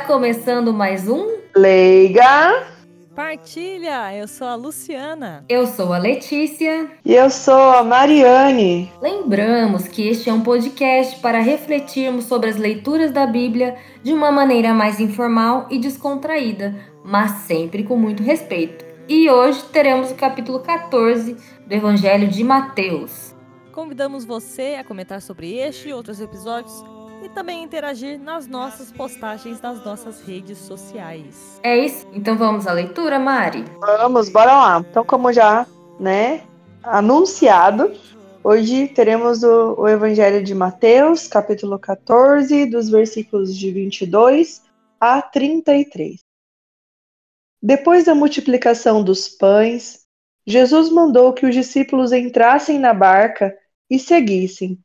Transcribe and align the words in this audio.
Está 0.00 0.14
começando 0.14 0.72
mais 0.72 1.06
um 1.06 1.26
Leiga. 1.54 2.66
Partilha! 3.14 4.14
Eu 4.16 4.26
sou 4.26 4.46
a 4.46 4.54
Luciana. 4.54 5.44
Eu 5.46 5.66
sou 5.66 5.92
a 5.92 5.98
Letícia. 5.98 6.90
E 7.04 7.14
eu 7.14 7.28
sou 7.28 7.54
a 7.54 7.84
Mariane. 7.84 8.90
Lembramos 9.02 9.86
que 9.86 10.08
este 10.08 10.30
é 10.30 10.32
um 10.32 10.40
podcast 10.40 11.20
para 11.20 11.40
refletirmos 11.40 12.24
sobre 12.24 12.48
as 12.48 12.56
leituras 12.56 13.12
da 13.12 13.26
Bíblia 13.26 13.76
de 14.02 14.14
uma 14.14 14.32
maneira 14.32 14.72
mais 14.72 14.98
informal 15.00 15.66
e 15.70 15.78
descontraída, 15.78 16.74
mas 17.04 17.32
sempre 17.42 17.84
com 17.84 17.94
muito 17.94 18.22
respeito. 18.22 18.82
E 19.06 19.28
hoje 19.28 19.62
teremos 19.64 20.10
o 20.10 20.14
capítulo 20.14 20.60
14 20.60 21.36
do 21.66 21.72
Evangelho 21.72 22.26
de 22.26 22.42
Mateus. 22.42 23.34
Convidamos 23.70 24.24
você 24.24 24.76
a 24.80 24.82
comentar 24.82 25.20
sobre 25.20 25.58
este 25.58 25.90
e 25.90 25.92
outros 25.92 26.22
episódios 26.22 26.82
também 27.30 27.62
interagir 27.62 28.20
nas 28.20 28.46
nossas 28.46 28.92
postagens 28.92 29.60
nas 29.60 29.84
nossas 29.84 30.20
redes 30.22 30.58
sociais. 30.58 31.60
É 31.62 31.76
isso? 31.76 32.06
Então 32.12 32.36
vamos 32.36 32.66
à 32.66 32.72
leitura, 32.72 33.18
Mari? 33.18 33.64
Vamos, 33.80 34.28
bora 34.28 34.52
lá. 34.52 34.84
Então, 34.88 35.04
como 35.04 35.32
já, 35.32 35.66
né, 35.98 36.42
anunciado, 36.82 37.92
hoje 38.42 38.88
teremos 38.88 39.42
o, 39.42 39.74
o 39.80 39.88
Evangelho 39.88 40.42
de 40.42 40.54
Mateus, 40.54 41.26
capítulo 41.26 41.78
14, 41.78 42.66
dos 42.66 42.88
versículos 42.88 43.56
de 43.56 43.70
22 43.70 44.62
a 45.00 45.22
33. 45.22 46.20
Depois 47.62 48.04
da 48.04 48.14
multiplicação 48.14 49.02
dos 49.04 49.28
pães, 49.28 50.06
Jesus 50.46 50.90
mandou 50.90 51.32
que 51.32 51.46
os 51.46 51.54
discípulos 51.54 52.12
entrassem 52.12 52.78
na 52.78 52.94
barca 52.94 53.56
e 53.88 53.98
seguissem 53.98 54.78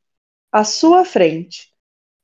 à 0.52 0.64
sua 0.64 1.06
frente 1.06 1.75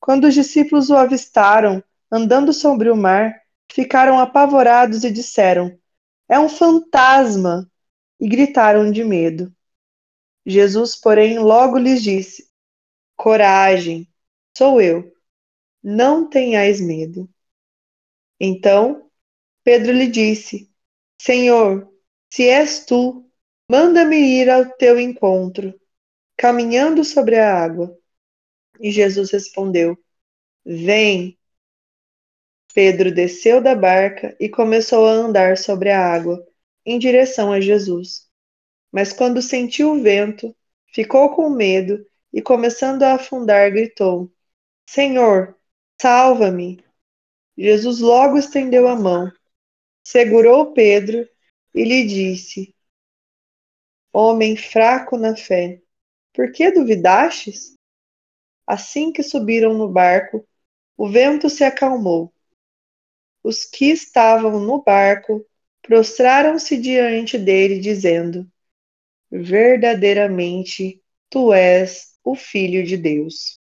Quando 0.00 0.24
os 0.24 0.34
discípulos 0.34 0.90
o 0.90 0.96
avistaram 0.96 1.82
andando 2.10 2.52
sobre 2.52 2.90
o 2.90 2.96
mar, 2.96 3.42
ficaram 3.72 4.18
apavorados 4.18 5.04
e 5.04 5.10
disseram: 5.10 5.78
É 6.28 6.38
um 6.38 6.48
fantasma! 6.48 7.70
E 8.18 8.28
gritaram 8.28 8.90
de 8.90 9.04
medo. 9.04 9.54
Jesus, 10.46 10.96
porém, 10.96 11.38
logo 11.38 11.76
lhes 11.76 12.02
disse: 12.02 12.48
Coragem, 13.16 14.08
sou 14.56 14.80
eu. 14.80 15.12
Não 15.82 16.28
tenhais 16.28 16.80
medo. 16.80 17.28
Então 18.40 19.10
Pedro 19.66 19.92
lhe 19.92 20.06
disse: 20.06 20.70
Senhor, 21.20 21.92
se 22.30 22.48
és 22.48 22.86
tu, 22.86 23.28
manda-me 23.68 24.16
ir 24.16 24.48
ao 24.48 24.64
teu 24.76 25.00
encontro, 25.00 25.74
caminhando 26.36 27.02
sobre 27.04 27.36
a 27.36 27.52
água. 27.52 27.98
E 28.80 28.90
Jesus 28.90 29.30
respondeu: 29.30 29.98
Vem. 30.64 31.38
Pedro 32.74 33.10
desceu 33.10 33.60
da 33.62 33.74
barca 33.74 34.36
e 34.38 34.48
começou 34.48 35.06
a 35.06 35.12
andar 35.12 35.56
sobre 35.56 35.90
a 35.90 35.98
água, 35.98 36.46
em 36.84 36.98
direção 36.98 37.50
a 37.50 37.60
Jesus. 37.60 38.28
Mas 38.92 39.12
quando 39.12 39.40
sentiu 39.40 39.92
o 39.92 40.02
vento, 40.02 40.54
ficou 40.92 41.34
com 41.34 41.48
medo 41.48 42.04
e, 42.32 42.42
começando 42.42 43.02
a 43.02 43.14
afundar, 43.14 43.70
gritou: 43.70 44.30
Senhor, 44.88 45.56
salva-me! 46.00 46.84
Jesus 47.56 48.00
logo 48.00 48.36
estendeu 48.36 48.86
a 48.86 48.94
mão, 48.94 49.32
segurou 50.04 50.72
Pedro 50.72 51.26
e 51.74 51.84
lhe 51.84 52.06
disse: 52.06 52.74
Homem 54.12 54.56
fraco 54.56 55.16
na 55.16 55.34
fé, 55.34 55.80
por 56.34 56.52
que 56.52 56.70
duvidastes? 56.70 57.75
Assim 58.66 59.12
que 59.12 59.22
subiram 59.22 59.74
no 59.74 59.88
barco, 59.88 60.46
o 60.96 61.08
vento 61.08 61.48
se 61.48 61.62
acalmou. 61.62 62.32
Os 63.42 63.64
que 63.64 63.86
estavam 63.86 64.58
no 64.58 64.82
barco 64.82 65.46
prostraram-se 65.82 66.76
diante 66.76 67.38
dele, 67.38 67.78
dizendo: 67.78 68.46
Verdadeiramente 69.30 71.00
tu 71.30 71.52
és 71.52 72.18
o 72.24 72.34
Filho 72.34 72.84
de 72.84 72.96
Deus. 72.96 73.58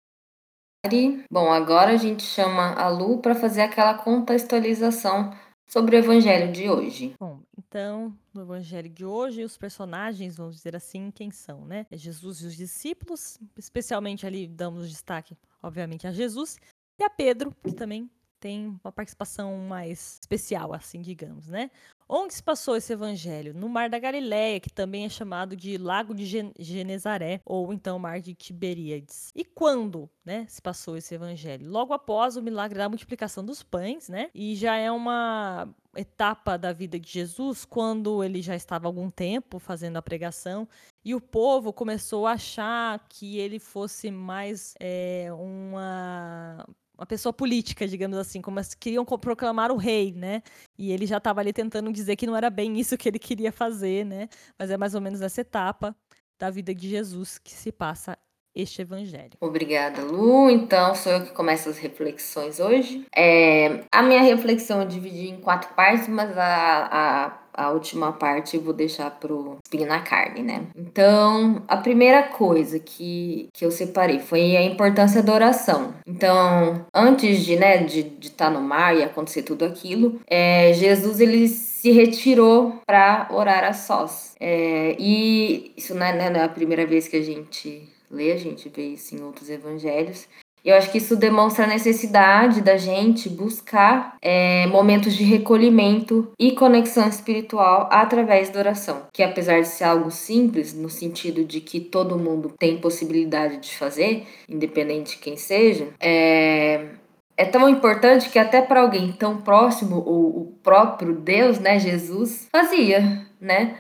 Bom, 1.30 1.50
agora 1.50 1.92
a 1.92 1.96
gente 1.96 2.22
chama 2.22 2.74
a 2.74 2.88
Lu 2.88 3.20
para 3.20 3.34
fazer 3.34 3.62
aquela 3.62 3.94
contextualização 3.94 5.30
sobre 5.70 5.97
o 5.97 5.98
evangelho 5.98 6.53
de 6.53 6.69
hoje. 6.69 7.14
Bom, 7.19 7.41
então, 7.56 8.12
no 8.34 8.42
evangelho 8.42 8.88
de 8.91 9.04
hoje, 9.04 9.44
os 9.44 9.56
personagens, 9.56 10.36
vamos 10.36 10.56
dizer 10.56 10.75
assim, 10.75 11.10
quem 11.12 11.31
são, 11.31 11.64
né? 11.64 11.86
É 11.91 11.97
Jesus 11.97 12.41
e 12.41 12.47
os 12.47 12.56
discípulos, 12.56 13.38
especialmente 13.56 14.26
ali 14.26 14.48
damos 14.48 14.88
destaque, 14.88 15.36
obviamente, 15.62 16.06
a 16.06 16.12
Jesus 16.12 16.59
e 16.98 17.04
a 17.04 17.09
Pedro, 17.09 17.54
que 17.62 17.72
também 17.72 18.10
tem 18.41 18.66
uma 18.82 18.91
participação 18.91 19.56
mais 19.59 20.19
especial, 20.20 20.72
assim, 20.72 21.00
digamos, 21.00 21.47
né? 21.47 21.70
Onde 22.12 22.34
se 22.34 22.43
passou 22.43 22.75
esse 22.75 22.93
evangelho? 22.93 23.54
No 23.54 23.69
Mar 23.69 23.88
da 23.88 23.97
Galileia, 23.97 24.59
que 24.59 24.69
também 24.69 25.04
é 25.04 25.09
chamado 25.09 25.54
de 25.54 25.78
Lago 25.78 26.12
de 26.12 26.26
Genezaré, 26.59 27.41
ou 27.47 27.72
então 27.72 28.00
Mar 28.00 28.21
de 28.21 28.34
Tiberíades. 28.34 29.31
E 29.32 29.44
quando, 29.44 30.10
né, 30.25 30.44
se 30.48 30.60
passou 30.60 30.97
esse 30.97 31.15
evangelho? 31.15 31.71
Logo 31.71 31.94
após 31.94 32.37
o 32.37 32.43
milagre 32.43 32.78
da 32.78 32.88
multiplicação 32.88 33.44
dos 33.44 33.62
pães, 33.62 34.09
né? 34.09 34.28
E 34.34 34.56
já 34.56 34.75
é 34.75 34.91
uma 34.91 35.72
etapa 35.97 36.56
da 36.56 36.72
vida 36.72 36.98
de 36.98 37.09
Jesus, 37.09 37.65
quando 37.65 38.25
ele 38.25 38.42
já 38.42 38.56
estava 38.56 38.88
algum 38.88 39.09
tempo 39.09 39.60
fazendo 39.60 39.97
a 39.97 40.03
pregação, 40.03 40.69
e 41.04 41.15
o 41.15 41.21
povo 41.21 41.72
começou 41.72 42.27
a 42.27 42.32
achar 42.32 43.06
que 43.09 43.38
ele 43.38 43.60
fosse 43.60 44.10
mais 44.10 44.75
é, 44.81 45.28
uma 45.32 46.66
uma 47.00 47.06
pessoa 47.06 47.32
política, 47.32 47.88
digamos 47.88 48.18
assim, 48.18 48.42
como 48.42 48.60
queriam 48.78 49.06
proclamar 49.06 49.72
o 49.72 49.76
rei, 49.76 50.12
né? 50.12 50.42
E 50.78 50.92
ele 50.92 51.06
já 51.06 51.16
estava 51.16 51.40
ali 51.40 51.50
tentando 51.50 51.90
dizer 51.90 52.14
que 52.14 52.26
não 52.26 52.36
era 52.36 52.50
bem 52.50 52.78
isso 52.78 52.98
que 52.98 53.08
ele 53.08 53.18
queria 53.18 53.50
fazer, 53.50 54.04
né? 54.04 54.28
Mas 54.58 54.70
é 54.70 54.76
mais 54.76 54.94
ou 54.94 55.00
menos 55.00 55.22
essa 55.22 55.40
etapa 55.40 55.96
da 56.38 56.50
vida 56.50 56.74
de 56.74 56.90
Jesus 56.90 57.38
que 57.38 57.52
se 57.52 57.72
passa 57.72 58.18
este 58.54 58.82
evangelho. 58.82 59.32
Obrigada, 59.40 60.02
Lu. 60.02 60.50
Então, 60.50 60.94
sou 60.94 61.12
eu 61.12 61.24
que 61.24 61.32
começo 61.32 61.70
as 61.70 61.78
reflexões 61.78 62.60
hoje. 62.60 63.06
É, 63.16 63.84
a 63.90 64.02
minha 64.02 64.20
reflexão 64.20 64.82
eu 64.82 64.86
dividi 64.86 65.30
em 65.30 65.40
quatro 65.40 65.72
partes, 65.74 66.06
mas 66.06 66.36
a, 66.36 66.88
a 66.90 67.30
a 67.60 67.71
última 67.71 68.10
parte 68.12 68.57
vou 68.57 68.72
deixar 68.72 69.10
pro 69.10 69.59
espinho 69.62 69.86
na 69.86 70.01
carne, 70.01 70.42
né? 70.42 70.66
Então, 70.74 71.62
a 71.68 71.77
primeira 71.77 72.22
coisa 72.22 72.78
que, 72.78 73.48
que 73.53 73.66
eu 73.66 73.71
separei 73.71 74.18
foi 74.18 74.57
a 74.57 74.62
importância 74.62 75.22
da 75.22 75.34
oração. 75.34 75.92
Então, 76.07 76.86
antes 76.95 77.45
de, 77.45 77.57
né, 77.57 77.78
de 77.78 78.01
estar 78.22 78.47
tá 78.47 78.51
no 78.51 78.62
mar 78.62 78.97
e 78.97 79.03
acontecer 79.03 79.42
tudo 79.42 79.66
aquilo, 79.66 80.18
é, 80.27 80.72
Jesus 80.72 81.21
ele 81.21 81.48
se 81.48 81.91
retirou 81.91 82.80
para 82.86 83.28
orar 83.30 83.65
a 83.65 83.74
sós. 83.74 84.34
É, 84.41 84.97
e 84.98 85.72
isso 85.77 85.95
não 85.95 86.06
é, 86.06 86.16
né, 86.16 86.30
não 86.30 86.41
é 86.41 86.45
a 86.45 86.48
primeira 86.48 86.86
vez 86.86 87.09
que 87.09 87.16
a 87.16 87.22
gente 87.22 87.86
lê, 88.10 88.33
a 88.33 88.39
gente 88.39 88.71
vê 88.71 88.89
isso 88.89 89.15
em 89.15 89.22
outros 89.22 89.51
evangelhos. 89.51 90.27
Eu 90.65 90.77
acho 90.77 90.91
que 90.91 90.98
isso 90.98 91.16
demonstra 91.16 91.65
a 91.65 91.68
necessidade 91.68 92.60
da 92.60 92.77
gente 92.77 93.28
buscar 93.28 94.16
é, 94.21 94.66
momentos 94.66 95.15
de 95.15 95.24
recolhimento 95.24 96.33
e 96.39 96.53
conexão 96.53 97.09
espiritual 97.09 97.89
através 97.91 98.51
da 98.51 98.60
oração. 98.60 99.07
Que 99.12 99.22
apesar 99.22 99.60
de 99.60 99.68
ser 99.68 99.84
algo 99.84 100.10
simples, 100.10 100.74
no 100.74 100.91
sentido 100.91 101.45
de 101.45 101.60
que 101.60 101.80
todo 101.80 102.18
mundo 102.18 102.53
tem 102.59 102.78
possibilidade 102.78 103.59
de 103.59 103.77
fazer, 103.77 104.27
independente 104.48 105.12
de 105.12 105.18
quem 105.18 105.36
seja, 105.36 105.89
é, 105.98 106.89
é 107.36 107.45
tão 107.47 107.68
importante 107.68 108.28
que 108.28 108.39
até 108.39 108.60
para 108.60 108.83
alguém 108.83 109.13
tão 109.13 109.41
próximo, 109.41 109.97
o, 109.97 110.42
o 110.42 110.47
próprio 110.63 111.15
Deus, 111.15 111.59
né, 111.59 111.78
Jesus, 111.78 112.48
fazia, 112.53 113.27
né? 113.41 113.77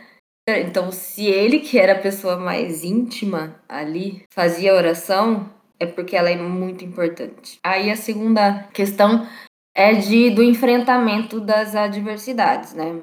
Então, 0.48 0.90
se 0.90 1.26
ele, 1.26 1.60
que 1.60 1.78
era 1.78 1.92
a 1.92 1.98
pessoa 1.98 2.36
mais 2.36 2.82
íntima 2.82 3.60
ali, 3.68 4.22
fazia 4.30 4.74
oração, 4.74 5.48
é 5.80 5.86
porque 5.86 6.14
ela 6.14 6.30
é 6.30 6.36
muito 6.36 6.84
importante. 6.84 7.58
Aí 7.64 7.90
a 7.90 7.96
segunda 7.96 8.68
questão 8.72 9.26
é 9.74 9.94
de 9.94 10.30
do 10.30 10.42
enfrentamento 10.42 11.40
das 11.40 11.74
adversidades, 11.74 12.74
né? 12.74 13.00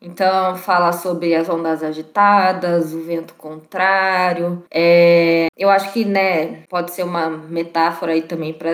Então, 0.00 0.56
fala 0.56 0.92
sobre 0.92 1.34
as 1.34 1.48
ondas 1.48 1.82
agitadas, 1.82 2.92
o 2.92 3.02
vento 3.02 3.34
contrário. 3.34 4.62
É, 4.72 5.48
eu 5.56 5.68
acho 5.68 5.92
que, 5.92 6.04
né, 6.04 6.62
pode 6.68 6.92
ser 6.92 7.02
uma 7.02 7.28
metáfora 7.28 8.12
aí 8.12 8.22
também 8.22 8.52
para 8.52 8.72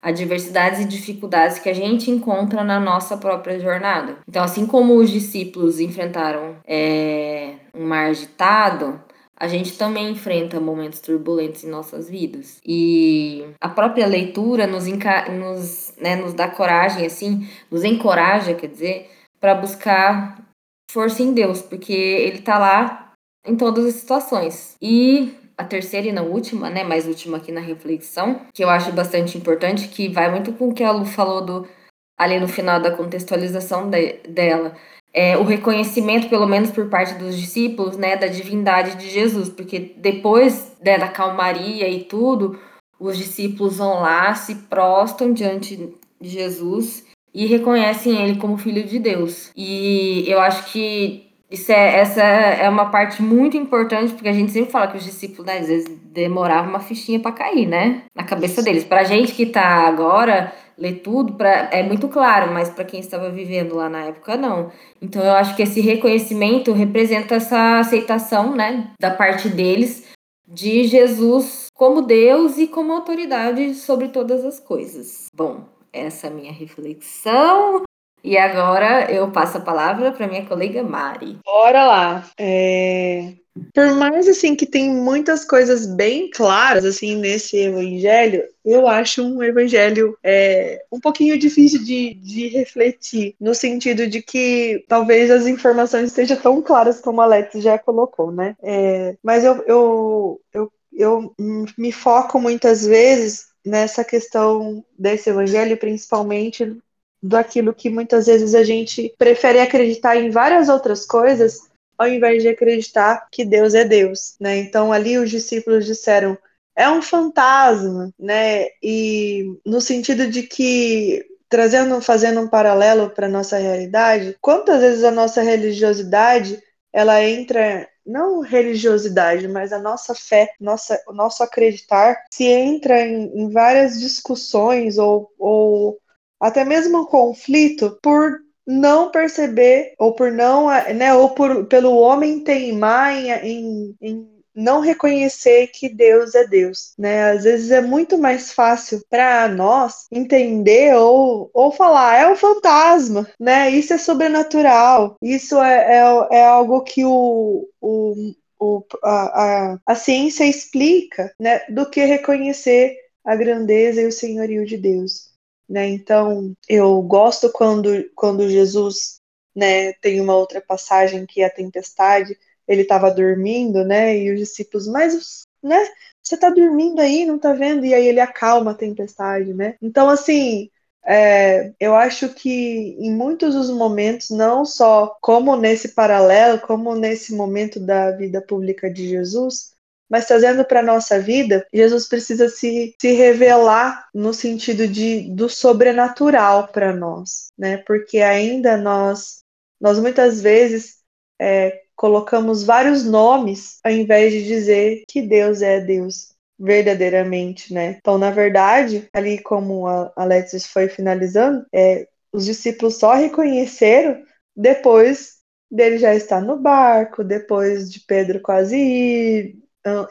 adversidades 0.00 0.80
e 0.80 0.84
dificuldades 0.84 1.58
que 1.58 1.68
a 1.68 1.74
gente 1.74 2.10
encontra 2.10 2.62
na 2.62 2.78
nossa 2.78 3.16
própria 3.16 3.58
jornada. 3.58 4.18
Então, 4.28 4.44
assim 4.44 4.66
como 4.66 4.96
os 4.96 5.10
discípulos 5.10 5.80
enfrentaram 5.80 6.56
é, 6.64 7.54
um 7.74 7.84
mar 7.84 8.10
agitado, 8.10 9.00
a 9.42 9.48
gente 9.48 9.76
também 9.76 10.12
enfrenta 10.12 10.60
momentos 10.60 11.00
turbulentos 11.00 11.64
em 11.64 11.68
nossas 11.68 12.08
vidas. 12.08 12.60
E 12.64 13.44
a 13.60 13.68
própria 13.68 14.06
leitura 14.06 14.68
nos, 14.68 14.84
nos, 14.86 15.92
né, 15.98 16.14
nos 16.14 16.32
dá 16.32 16.46
coragem, 16.46 17.04
assim, 17.04 17.48
nos 17.68 17.82
encoraja, 17.82 18.54
quer 18.54 18.68
dizer, 18.68 19.10
para 19.40 19.56
buscar 19.56 20.40
força 20.88 21.24
em 21.24 21.32
Deus, 21.32 21.60
porque 21.60 21.92
Ele 21.92 22.38
está 22.38 22.56
lá 22.56 23.12
em 23.44 23.56
todas 23.56 23.84
as 23.84 23.94
situações. 23.94 24.76
E 24.80 25.34
a 25.58 25.64
terceira 25.64 26.06
e 26.06 26.12
não 26.12 26.30
última, 26.30 26.70
né, 26.70 26.84
mais 26.84 27.08
última 27.08 27.38
aqui 27.38 27.50
na 27.50 27.60
reflexão, 27.60 28.42
que 28.54 28.62
eu 28.62 28.70
acho 28.70 28.92
bastante 28.92 29.36
importante, 29.36 29.88
que 29.88 30.08
vai 30.08 30.30
muito 30.30 30.52
com 30.52 30.68
o 30.68 30.72
que 30.72 30.84
a 30.84 30.92
Lu 30.92 31.04
falou 31.04 31.44
do, 31.44 31.68
ali 32.16 32.38
no 32.38 32.48
final 32.48 32.80
da 32.80 32.90
contextualização 32.90 33.88
de, 33.90 34.20
dela, 34.28 34.74
é, 35.14 35.36
o 35.36 35.42
reconhecimento, 35.42 36.28
pelo 36.28 36.46
menos 36.46 36.70
por 36.70 36.88
parte 36.88 37.14
dos 37.14 37.36
discípulos, 37.36 37.96
né, 37.96 38.16
da 38.16 38.26
divindade 38.26 38.96
de 38.96 39.10
Jesus, 39.10 39.48
porque 39.48 39.94
depois 39.96 40.74
né, 40.84 40.98
da 40.98 41.08
calmaria 41.08 41.88
e 41.88 42.04
tudo, 42.04 42.58
os 42.98 43.18
discípulos 43.18 43.76
vão 43.76 44.00
lá, 44.00 44.34
se 44.34 44.54
prostam 44.54 45.32
diante 45.32 45.92
de 46.20 46.28
Jesus 46.28 47.04
e 47.34 47.46
reconhecem 47.46 48.22
ele 48.22 48.38
como 48.38 48.56
filho 48.56 48.84
de 48.84 48.98
Deus. 48.98 49.50
E 49.56 50.24
eu 50.26 50.40
acho 50.40 50.70
que 50.72 51.32
isso 51.50 51.70
é, 51.70 51.98
essa 52.00 52.22
é 52.22 52.66
uma 52.68 52.86
parte 52.86 53.22
muito 53.22 53.58
importante, 53.58 54.14
porque 54.14 54.28
a 54.28 54.32
gente 54.32 54.50
sempre 54.50 54.70
fala 54.70 54.86
que 54.86 54.96
os 54.96 55.04
discípulos, 55.04 55.44
né, 55.44 55.58
às 55.58 55.68
vezes, 55.68 55.86
demoravam 56.04 56.70
uma 56.70 56.80
fichinha 56.80 57.20
para 57.20 57.32
cair, 57.32 57.66
né? 57.66 58.04
Na 58.14 58.24
cabeça 58.24 58.62
deles. 58.62 58.84
Pra 58.84 59.04
gente 59.04 59.34
que 59.34 59.44
tá 59.44 59.86
agora, 59.86 60.50
ler 60.82 60.94
tudo, 60.94 61.34
pra, 61.34 61.70
é 61.72 61.84
muito 61.84 62.08
claro, 62.08 62.52
mas 62.52 62.68
para 62.68 62.84
quem 62.84 62.98
estava 62.98 63.30
vivendo 63.30 63.76
lá 63.76 63.88
na 63.88 64.06
época, 64.06 64.36
não. 64.36 64.72
Então 65.00 65.22
eu 65.22 65.32
acho 65.32 65.54
que 65.54 65.62
esse 65.62 65.80
reconhecimento 65.80 66.72
representa 66.72 67.36
essa 67.36 67.78
aceitação, 67.78 68.56
né, 68.56 68.90
da 69.00 69.12
parte 69.12 69.48
deles, 69.48 70.10
de 70.46 70.84
Jesus 70.84 71.68
como 71.72 72.02
Deus 72.02 72.58
e 72.58 72.66
como 72.66 72.92
autoridade 72.92 73.74
sobre 73.74 74.08
todas 74.08 74.44
as 74.44 74.58
coisas. 74.58 75.26
Bom, 75.32 75.64
essa 75.92 76.26
é 76.26 76.30
a 76.30 76.34
minha 76.34 76.52
reflexão. 76.52 77.82
E 78.24 78.36
agora 78.36 79.10
eu 79.10 79.30
passo 79.30 79.58
a 79.58 79.60
palavra 79.60 80.12
para 80.12 80.28
minha 80.28 80.46
colega 80.46 80.82
Mari. 80.82 81.38
Bora 81.44 81.86
lá. 81.86 82.24
É... 82.38 83.34
Por 83.74 83.94
mais 83.94 84.26
assim 84.28 84.54
que 84.56 84.64
tem 84.64 84.90
muitas 84.90 85.44
coisas 85.44 85.86
bem 85.86 86.30
claras 86.30 86.84
assim 86.84 87.16
nesse 87.16 87.58
evangelho, 87.58 88.44
eu 88.64 88.88
acho 88.88 89.22
um 89.22 89.42
evangelho 89.42 90.16
é, 90.22 90.82
um 90.90 90.98
pouquinho 90.98 91.38
difícil 91.38 91.84
de, 91.84 92.14
de 92.14 92.48
refletir, 92.48 93.34
no 93.38 93.54
sentido 93.54 94.06
de 94.06 94.22
que 94.22 94.84
talvez 94.88 95.30
as 95.30 95.46
informações 95.46 96.08
estejam 96.08 96.38
tão 96.38 96.62
claras 96.62 97.00
como 97.00 97.20
a 97.20 97.24
Alex 97.24 97.62
já 97.62 97.78
colocou, 97.78 98.32
né? 98.32 98.56
É, 98.62 99.16
mas 99.22 99.44
eu, 99.44 99.62
eu, 99.66 100.40
eu, 100.52 100.72
eu 100.92 101.34
me 101.76 101.92
foco 101.92 102.40
muitas 102.40 102.86
vezes 102.86 103.48
nessa 103.64 104.02
questão 104.02 104.82
desse 104.98 105.28
evangelho, 105.28 105.76
principalmente 105.76 106.76
daquilo 107.22 107.74
que 107.74 107.88
muitas 107.88 108.26
vezes 108.26 108.54
a 108.54 108.64
gente 108.64 109.14
prefere 109.16 109.60
acreditar 109.60 110.16
em 110.16 110.30
várias 110.30 110.68
outras 110.68 111.06
coisas 111.06 111.70
ao 112.02 112.08
invés 112.08 112.42
de 112.42 112.48
acreditar 112.48 113.28
que 113.30 113.44
Deus 113.44 113.74
é 113.74 113.84
Deus, 113.84 114.36
né? 114.40 114.58
Então 114.58 114.92
ali 114.92 115.18
os 115.18 115.30
discípulos 115.30 115.86
disseram 115.86 116.36
é 116.74 116.88
um 116.88 117.02
fantasma, 117.02 118.12
né? 118.18 118.66
E 118.82 119.58
no 119.64 119.80
sentido 119.80 120.26
de 120.26 120.42
que 120.42 121.24
trazendo, 121.48 122.00
fazendo 122.00 122.40
um 122.40 122.48
paralelo 122.48 123.10
para 123.10 123.28
nossa 123.28 123.58
realidade, 123.58 124.36
quantas 124.40 124.80
vezes 124.80 125.04
a 125.04 125.10
nossa 125.10 125.42
religiosidade 125.42 126.62
ela 126.92 127.22
entra 127.22 127.88
não 128.04 128.40
religiosidade, 128.40 129.46
mas 129.48 129.72
a 129.72 129.78
nossa 129.78 130.14
fé, 130.14 130.50
nossa, 130.60 131.00
o 131.06 131.12
nosso 131.12 131.42
acreditar, 131.42 132.24
se 132.32 132.44
entra 132.44 133.00
em, 133.00 133.30
em 133.38 133.50
várias 133.50 134.00
discussões 134.00 134.98
ou, 134.98 135.30
ou 135.38 135.98
até 136.40 136.64
mesmo 136.64 137.02
um 137.02 137.06
conflito 137.06 137.98
por 138.02 138.41
não 138.66 139.10
perceber 139.10 139.94
ou 139.98 140.14
por 140.14 140.30
não, 140.30 140.68
né, 140.94 141.14
ou 141.14 141.30
por, 141.30 141.66
pelo 141.66 141.96
homem 141.96 142.40
teimar 142.40 143.12
em, 143.12 143.30
em, 143.30 143.96
em 144.00 144.32
não 144.54 144.80
reconhecer 144.80 145.68
que 145.68 145.88
Deus 145.88 146.34
é 146.34 146.46
Deus, 146.46 146.92
né? 146.98 147.30
Às 147.30 147.44
vezes 147.44 147.70
é 147.70 147.80
muito 147.80 148.18
mais 148.18 148.52
fácil 148.52 149.02
para 149.08 149.48
nós 149.48 150.06
entender 150.10 150.94
ou, 150.94 151.50
ou 151.54 151.72
falar 151.72 152.20
é 152.20 152.30
um 152.30 152.36
fantasma, 152.36 153.28
né? 153.40 153.70
Isso 153.70 153.94
é 153.94 153.98
sobrenatural, 153.98 155.16
isso 155.22 155.60
é, 155.60 155.96
é, 155.98 156.38
é 156.38 156.44
algo 156.44 156.82
que 156.82 157.04
o, 157.04 157.68
o, 157.80 158.34
o 158.60 158.84
a, 159.02 159.72
a, 159.72 159.78
a 159.86 159.94
ciência 159.94 160.44
explica, 160.44 161.32
né? 161.40 161.60
Do 161.70 161.88
que 161.88 162.04
reconhecer 162.04 162.96
a 163.24 163.34
grandeza 163.34 164.02
e 164.02 164.06
o 164.06 164.12
senhorio 164.12 164.66
de 164.66 164.76
Deus. 164.76 165.31
Né? 165.72 165.88
Então, 165.88 166.54
eu 166.68 167.00
gosto 167.00 167.50
quando, 167.50 167.88
quando 168.14 168.46
Jesus 168.46 169.20
né, 169.56 169.94
tem 169.94 170.20
uma 170.20 170.36
outra 170.36 170.60
passagem 170.60 171.24
que 171.24 171.40
é 171.40 171.46
a 171.46 171.50
tempestade, 171.50 172.38
ele 172.68 172.82
estava 172.82 173.10
dormindo, 173.10 173.82
né? 173.82 174.14
E 174.18 174.30
os 174.30 174.38
discípulos, 174.38 174.86
mas 174.86 175.44
né, 175.62 175.82
você 176.22 176.34
está 176.34 176.50
dormindo 176.50 177.00
aí, 177.00 177.24
não 177.24 177.36
está 177.36 177.54
vendo? 177.54 177.86
E 177.86 177.94
aí 177.94 178.06
ele 178.06 178.20
acalma 178.20 178.72
a 178.72 178.74
tempestade, 178.74 179.54
né? 179.54 179.76
Então, 179.80 180.10
assim, 180.10 180.68
é, 181.06 181.72
eu 181.80 181.96
acho 181.96 182.28
que 182.34 182.94
em 182.98 183.10
muitos 183.10 183.54
dos 183.54 183.70
momentos, 183.70 184.28
não 184.28 184.66
só 184.66 185.16
como 185.22 185.56
nesse 185.56 185.94
paralelo, 185.94 186.60
como 186.60 186.94
nesse 186.94 187.34
momento 187.34 187.80
da 187.80 188.10
vida 188.10 188.42
pública 188.42 188.92
de 188.92 189.08
Jesus, 189.08 189.71
mas 190.12 190.26
trazendo 190.26 190.62
para 190.62 190.80
a 190.80 190.82
nossa 190.82 191.18
vida, 191.18 191.66
Jesus 191.72 192.06
precisa 192.06 192.46
se, 192.46 192.94
se 193.00 193.12
revelar 193.12 194.08
no 194.14 194.34
sentido 194.34 194.86
de, 194.86 195.22
do 195.30 195.48
sobrenatural 195.48 196.68
para 196.68 196.94
nós, 196.94 197.50
né? 197.56 197.78
Porque 197.78 198.18
ainda 198.18 198.76
nós, 198.76 199.42
nós 199.80 199.98
muitas 199.98 200.42
vezes 200.42 200.98
é, 201.40 201.80
colocamos 201.96 202.62
vários 202.62 203.06
nomes 203.06 203.78
ao 203.82 203.90
invés 203.90 204.34
de 204.34 204.44
dizer 204.44 205.02
que 205.08 205.22
Deus 205.22 205.62
é 205.62 205.80
Deus 205.80 206.34
verdadeiramente, 206.58 207.72
né? 207.72 207.96
Então, 207.98 208.18
na 208.18 208.30
verdade, 208.30 209.08
ali 209.14 209.38
como 209.40 209.86
a 209.86 210.12
Alexis 210.14 210.66
foi 210.66 210.90
finalizando, 210.90 211.64
é, 211.72 212.06
os 212.30 212.44
discípulos 212.44 212.98
só 212.98 213.14
reconheceram 213.14 214.22
depois 214.54 215.38
dele 215.70 215.96
já 215.96 216.14
estar 216.14 216.42
no 216.42 216.58
barco, 216.58 217.24
depois 217.24 217.90
de 217.90 218.00
Pedro 218.00 218.42
quase 218.42 218.76
ir, 218.76 219.61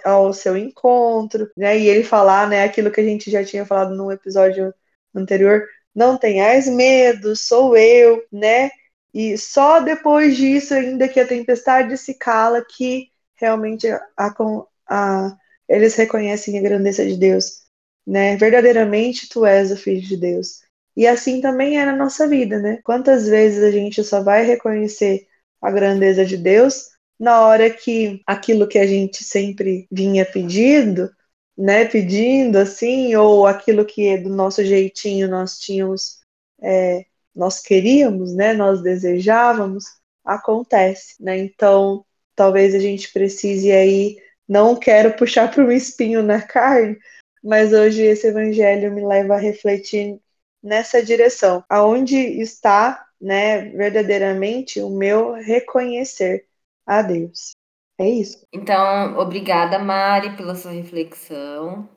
ao 0.04 0.34
seu 0.34 0.58
encontro, 0.58 1.50
né? 1.56 1.78
E 1.80 1.88
ele 1.88 2.04
falar, 2.04 2.48
né, 2.50 2.64
aquilo 2.64 2.92
que 2.92 3.02
a 3.02 3.04
gente 3.04 3.32
já 3.32 3.44
tinha 3.44 3.66
falado 3.66 3.96
no 3.96 4.12
episódio 4.12 4.74
anterior, 5.16 5.66
não 5.94 6.18
tenhais 6.18 6.68
medo, 6.68 7.36
sou 7.36 7.76
eu, 7.78 8.24
né? 8.32 8.70
E 9.14 9.38
só 9.38 9.80
depois 9.80 10.38
disso, 10.38 10.74
ainda 10.74 11.08
que 11.08 11.20
a 11.20 11.28
tempestade 11.28 11.98
se 11.98 12.14
cala, 12.14 12.64
que 12.64 13.10
realmente 13.36 13.88
a, 13.90 14.02
a, 14.88 15.38
eles 15.68 15.96
reconhecem 15.96 16.58
a 16.58 16.62
grandeza 16.62 17.06
de 17.06 17.18
Deus, 17.18 17.64
né? 18.06 18.38
Verdadeiramente 18.38 19.28
tu 19.30 19.46
és 19.46 19.72
o 19.72 19.78
filho 19.78 20.02
de 20.02 20.18
Deus. 20.18 20.62
E 20.96 21.08
assim 21.08 21.42
também 21.42 21.80
é 21.80 21.86
na 21.86 21.96
nossa 21.96 22.28
vida, 22.28 22.60
né? 22.60 22.80
Quantas 22.84 23.28
vezes 23.28 23.64
a 23.64 23.72
gente 23.72 24.04
só 24.04 24.22
vai 24.22 24.44
reconhecer 24.44 25.28
a 25.62 25.72
grandeza 25.72 26.26
de 26.26 26.38
Deus 26.38 26.90
na 27.22 27.46
hora 27.46 27.70
que 27.70 28.20
aquilo 28.26 28.68
que 28.68 28.80
a 28.80 28.88
gente 28.88 29.24
sempre 29.24 29.88
vinha 29.92 30.26
pedindo, 30.26 31.08
né, 31.56 31.86
pedindo 31.86 32.58
assim, 32.58 33.16
ou 33.16 33.46
aquilo 33.46 33.86
que 33.86 34.18
do 34.18 34.30
nosso 34.30 34.66
jeitinho 34.66 35.28
nós 35.30 35.60
tínhamos, 35.60 36.20
é, 36.60 37.06
nós 37.36 37.62
queríamos, 37.62 38.34
né, 38.34 38.54
nós 38.54 38.82
desejávamos, 38.82 39.86
acontece, 40.26 41.14
né? 41.20 41.38
Então, 41.38 42.04
talvez 42.36 42.74
a 42.74 42.80
gente 42.80 43.14
precise 43.14 43.72
aí, 43.72 44.18
não 44.48 44.76
quero 44.76 45.16
puxar 45.16 45.52
para 45.52 45.64
um 45.64 45.72
espinho 45.72 46.24
na 46.24 46.42
carne, 46.48 46.98
mas 47.44 47.72
hoje 47.72 48.02
esse 48.02 48.28
evangelho 48.28 48.92
me 48.92 49.06
leva 49.06 49.36
a 49.36 49.40
refletir 49.40 50.20
nessa 50.64 51.04
direção, 51.04 51.64
aonde 51.70 52.18
está, 52.18 53.06
né, 53.22 53.70
verdadeiramente 53.70 54.82
o 54.82 54.90
meu 54.90 55.34
reconhecer 55.34 56.48
a 56.86 57.02
Deus. 57.02 57.56
É 58.00 58.10
isso. 58.10 58.46
Então, 58.54 59.18
obrigada, 59.18 59.80
Mari, 59.80 60.36
pela 60.36 60.56
sua 60.56 60.72
reflexão. 60.72 61.88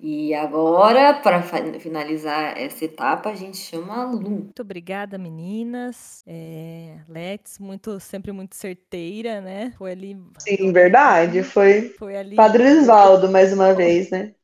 E 0.00 0.34
agora, 0.34 1.14
para 1.14 1.40
finalizar 1.78 2.58
essa 2.58 2.84
etapa, 2.84 3.30
a 3.30 3.34
gente 3.36 3.56
chama 3.56 4.02
a 4.02 4.10
Lu. 4.10 4.20
Muito 4.20 4.60
obrigada, 4.62 5.16
meninas. 5.16 6.24
É, 6.26 6.98
Let's, 7.08 7.58
muito, 7.60 8.00
sempre 8.00 8.32
muito 8.32 8.56
certeira, 8.56 9.40
né? 9.40 9.72
Foi 9.78 9.92
ali. 9.92 10.16
Sim, 10.38 10.72
verdade. 10.72 11.44
Foi, 11.44 11.94
foi 11.98 12.16
ali. 12.16 12.36
Padre 12.36 12.78
Osvaldo, 12.78 13.30
mais 13.30 13.52
uma 13.52 13.72
vez, 13.74 14.10
né? 14.10 14.34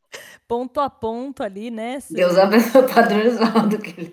Ponto 0.48 0.80
a 0.80 0.88
ponto 0.88 1.42
ali, 1.42 1.70
né? 1.70 1.98
Deus 2.10 2.38
abençoe 2.38 2.82
o 2.82 2.88
Padre 2.88 3.28
Oswaldo, 3.28 3.78
que 3.78 4.00
ele... 4.00 4.10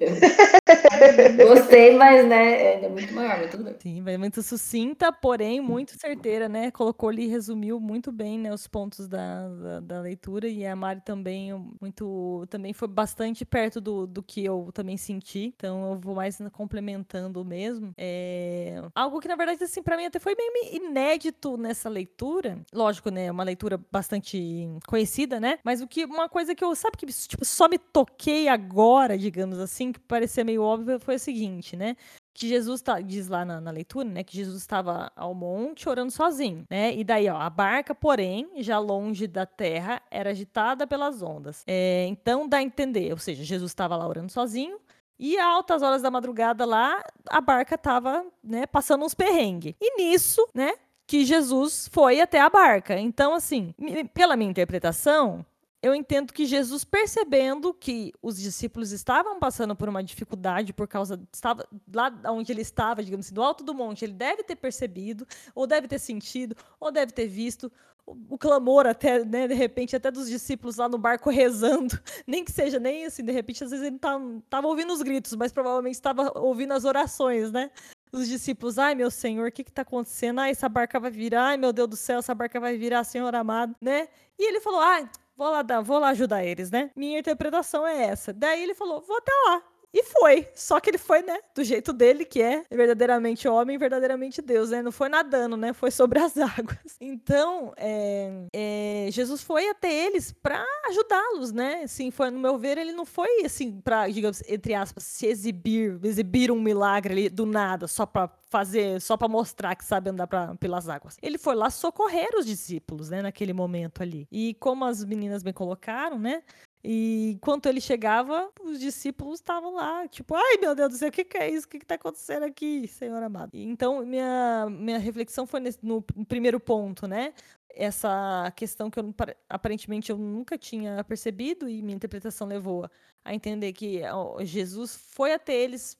Gostei, 1.47 1.95
mas 1.95 2.27
né, 2.27 2.83
é 2.83 2.89
muito 2.89 3.13
maior, 3.13 3.39
mas 3.39 3.51
tudo 3.51 3.63
bem. 3.63 3.75
Sim, 3.79 4.01
mas 4.01 4.19
muito 4.19 4.43
sucinta, 4.43 5.11
porém 5.11 5.61
muito 5.61 5.97
certeira, 5.97 6.49
né? 6.49 6.71
Colocou 6.71 7.09
ali, 7.09 7.27
resumiu 7.27 7.79
muito 7.79 8.11
bem, 8.11 8.37
né, 8.37 8.53
os 8.53 8.67
pontos 8.67 9.07
da, 9.07 9.47
da, 9.47 9.79
da, 9.79 10.01
leitura 10.01 10.47
e 10.47 10.65
a 10.65 10.75
Mari 10.75 11.01
também 11.05 11.53
muito, 11.79 12.45
também 12.49 12.73
foi 12.73 12.87
bastante 12.87 13.45
perto 13.45 13.79
do, 13.79 14.05
do 14.05 14.21
que 14.21 14.43
eu 14.43 14.69
também 14.73 14.97
senti, 14.97 15.53
então 15.55 15.91
eu 15.91 15.99
vou 15.99 16.15
mais 16.15 16.37
complementando 16.51 17.45
mesmo. 17.45 17.93
É... 17.97 18.81
Algo 18.93 19.21
que 19.21 19.27
na 19.27 19.35
verdade 19.35 19.63
assim 19.63 19.81
para 19.81 19.95
mim 19.95 20.05
até 20.05 20.19
foi 20.19 20.35
meio 20.35 20.83
inédito 20.83 21.55
nessa 21.55 21.87
leitura, 21.87 22.59
lógico, 22.73 23.09
né, 23.09 23.31
uma 23.31 23.43
leitura 23.43 23.79
bastante 23.91 24.67
conhecida, 24.85 25.39
né? 25.39 25.59
Mas 25.63 25.81
o 25.81 25.87
que 25.87 26.03
uma 26.03 26.24
coisa 26.29 26.55
que 26.55 26.63
eu 26.63 26.75
sabe 26.75 26.97
que 26.97 27.05
tipo 27.05 27.45
só 27.45 27.67
me 27.67 27.77
toquei 27.77 28.47
agora, 28.47 29.17
digamos 29.17 29.59
assim, 29.59 29.91
que 29.91 29.99
parecia 29.99 30.43
meio 30.43 30.61
óbvio 30.61 30.99
foi 30.99 31.15
o 31.15 31.19
seguinte, 31.19 31.75
né? 31.75 31.95
que 32.35 32.49
Jesus 32.49 32.81
tá, 32.81 32.99
diz 32.99 33.29
lá 33.29 33.45
na, 33.45 33.61
na, 33.61 33.71
leitura, 33.71 34.09
né, 34.09 34.21
que 34.21 34.35
Jesus 34.35 34.57
estava 34.57 35.09
ao 35.15 35.33
monte 35.33 35.87
orando 35.87 36.11
sozinho, 36.11 36.65
né? 36.69 36.93
E 36.93 37.01
daí, 37.01 37.29
ó, 37.29 37.37
a 37.37 37.49
barca, 37.49 37.95
porém, 37.95 38.51
já 38.57 38.77
longe 38.77 39.25
da 39.25 39.45
terra, 39.45 40.01
era 40.11 40.31
agitada 40.31 40.85
pelas 40.85 41.21
ondas. 41.21 41.63
É, 41.65 42.05
então 42.07 42.45
dá 42.45 42.57
a 42.57 42.61
entender, 42.61 43.09
ou 43.13 43.17
seja, 43.17 43.41
Jesus 43.41 43.71
estava 43.71 43.95
lá 43.95 44.05
orando 44.05 44.29
sozinho. 44.29 44.77
E 45.17 45.37
a 45.37 45.47
altas 45.47 45.81
horas 45.81 46.01
da 46.01 46.11
madrugada 46.11 46.65
lá, 46.65 47.01
a 47.29 47.39
barca 47.39 47.75
estava, 47.75 48.25
né, 48.43 48.65
passando 48.65 49.05
uns 49.05 49.13
perrengues. 49.13 49.73
E 49.79 49.95
nisso, 49.95 50.45
né, 50.53 50.73
que 51.07 51.23
Jesus 51.23 51.89
foi 51.89 52.19
até 52.19 52.41
a 52.41 52.49
barca. 52.49 52.99
Então, 52.99 53.33
assim, 53.33 53.73
pela 54.13 54.35
minha 54.35 54.51
interpretação, 54.51 55.45
eu 55.85 55.93
entendo 55.93 56.33
que 56.33 56.47
Jesus, 56.47 56.83
percebendo 56.83 57.71
que 57.71 58.11
os 58.19 58.41
discípulos 58.41 58.91
estavam 58.91 59.37
passando 59.37 59.75
por 59.75 59.87
uma 59.87 60.03
dificuldade 60.03 60.73
por 60.73 60.87
causa. 60.87 61.21
Estava, 61.31 61.63
lá 61.93 62.11
onde 62.29 62.51
ele 62.51 62.63
estava, 62.63 63.03
digamos 63.03 63.27
assim, 63.27 63.35
do 63.35 63.43
alto 63.43 63.63
do 63.63 63.71
monte, 63.71 64.03
ele 64.03 64.13
deve 64.13 64.41
ter 64.41 64.55
percebido, 64.55 65.27
ou 65.53 65.67
deve 65.67 65.87
ter 65.87 65.99
sentido, 65.99 66.55
ou 66.79 66.91
deve 66.91 67.11
ter 67.11 67.27
visto 67.27 67.71
o, 68.03 68.17
o 68.31 68.35
clamor 68.35 68.87
até, 68.87 69.23
né, 69.23 69.47
de 69.47 69.53
repente, 69.53 69.95
até 69.95 70.09
dos 70.09 70.27
discípulos 70.27 70.77
lá 70.77 70.89
no 70.89 70.97
barco 70.97 71.29
rezando. 71.29 71.99
Nem 72.25 72.43
que 72.43 72.51
seja, 72.51 72.79
nem 72.79 73.05
assim, 73.05 73.23
de 73.23 73.31
repente, 73.31 73.63
às 73.63 73.69
vezes 73.69 73.85
ele 73.85 73.97
estava 73.97 74.41
tá, 74.49 74.61
ouvindo 74.61 74.91
os 74.91 75.03
gritos, 75.03 75.35
mas 75.35 75.51
provavelmente 75.51 75.93
estava 75.93 76.31
ouvindo 76.39 76.73
as 76.73 76.83
orações, 76.83 77.51
né? 77.51 77.69
os 78.11 78.27
discípulos, 78.27 78.79
ai 78.79 78.95
meu 78.95 79.11
Senhor, 79.11 79.49
o 79.49 79.51
que 79.51 79.61
está 79.61 79.81
acontecendo? 79.83 80.39
Ai, 80.39 80.51
essa 80.51 80.69
barca 80.69 80.99
vai 80.99 81.11
virar, 81.11 81.49
ai 81.49 81.57
meu 81.57 81.73
Deus 81.73 81.89
do 81.89 81.95
céu, 81.95 82.19
essa 82.19 82.33
barca 82.33 82.59
vai 82.59 82.77
virar, 82.77 83.03
Senhor 83.03 83.35
amado, 83.35 83.75
né? 83.81 84.07
E 84.39 84.47
ele 84.47 84.61
falou, 84.61 84.79
ai, 84.79 85.09
vou 85.35 85.49
lá, 85.51 85.61
dar, 85.61 85.81
vou 85.81 85.99
lá 85.99 86.09
ajudar 86.09 86.43
eles, 86.43 86.71
né? 86.71 86.91
Minha 86.95 87.19
interpretação 87.19 87.85
é 87.85 88.05
essa. 88.05 88.33
Daí 88.33 88.61
ele 88.63 88.73
falou, 88.75 89.01
vou 89.01 89.17
até 89.17 89.31
lá. 89.47 89.63
E 89.95 90.03
foi. 90.03 90.45
Só 90.53 90.77
que 90.81 90.89
ele 90.89 90.97
foi, 90.97 91.21
né? 91.21 91.39
Do 91.55 91.63
jeito 91.63 91.93
dele, 91.93 92.25
que 92.25 92.41
é 92.41 92.65
verdadeiramente 92.69 93.47
homem, 93.47 93.77
verdadeiramente 93.77 94.41
Deus, 94.41 94.69
né? 94.69 94.81
Não 94.81 94.91
foi 94.91 95.07
nadando, 95.07 95.55
né? 95.55 95.71
Foi 95.71 95.89
sobre 95.89 96.19
as 96.19 96.35
águas. 96.37 96.97
Então, 96.99 97.73
é, 97.77 98.45
é, 98.53 99.07
Jesus 99.09 99.41
foi 99.41 99.69
até 99.69 99.89
eles 100.05 100.33
para 100.33 100.65
ajudá-los, 100.89 101.53
né? 101.53 101.83
Assim, 101.83 102.11
foi, 102.11 102.29
no 102.29 102.37
meu 102.37 102.57
ver, 102.57 102.77
ele 102.77 102.91
não 102.91 103.05
foi, 103.05 103.45
assim, 103.45 103.79
para, 103.79 104.09
digamos, 104.09 104.43
entre 104.49 104.73
aspas, 104.73 105.05
se 105.05 105.27
exibir, 105.27 105.97
exibir 106.03 106.51
um 106.51 106.59
milagre 106.59 107.13
ali 107.13 107.29
do 107.29 107.45
nada, 107.45 107.87
só 107.87 108.05
para 108.05 108.29
fazer, 108.49 108.99
só 108.99 109.15
para 109.15 109.29
mostrar 109.29 109.75
que 109.75 109.85
sabe 109.85 110.09
andar 110.09 110.27
pra, 110.27 110.55
pelas 110.55 110.89
águas. 110.89 111.17
Ele 111.21 111.37
foi 111.37 111.55
lá 111.55 111.69
socorrer 111.69 112.29
os 112.37 112.45
discípulos, 112.45 113.09
né? 113.09 113.21
Naquele 113.21 113.53
momento 113.53 114.03
ali. 114.03 114.27
E 114.29 114.55
como 114.55 114.83
as 114.83 115.05
meninas 115.05 115.41
bem 115.41 115.53
colocaram, 115.53 116.19
né? 116.19 116.43
E 116.87 117.31
enquanto 117.31 117.65
ele 117.65 117.81
chegava, 117.81 118.47
os 118.61 118.79
discípulos 118.79 119.39
estavam 119.39 119.73
lá, 119.73 120.07
tipo, 120.07 120.35
ai 120.35 120.57
meu 120.61 120.75
Deus 120.75 120.89
do 120.89 120.95
céu, 120.95 121.09
o 121.09 121.11
que, 121.11 121.23
que 121.25 121.35
é 121.35 121.49
isso? 121.49 121.65
O 121.65 121.69
que 121.69 121.77
está 121.77 121.95
acontecendo 121.95 122.43
aqui, 122.43 122.87
Senhor 122.87 123.23
amado? 123.23 123.49
Então, 123.55 124.05
minha, 124.05 124.67
minha 124.69 124.99
reflexão 124.99 125.47
foi 125.47 125.59
nesse, 125.61 125.79
no 125.81 126.03
primeiro 126.27 126.59
ponto, 126.59 127.07
né? 127.07 127.33
Essa 127.73 128.53
questão 128.55 128.91
que 128.91 128.99
eu 128.99 129.15
aparentemente 129.49 130.11
eu 130.11 130.17
nunca 130.19 130.59
tinha 130.59 131.03
percebido 131.03 131.67
e 131.67 131.81
minha 131.81 131.95
interpretação 131.95 132.47
levou 132.47 132.87
a 133.23 133.33
entender 133.33 133.73
que 133.73 134.01
Jesus 134.43 134.95
foi 134.95 135.33
até 135.33 135.55
eles 135.55 135.97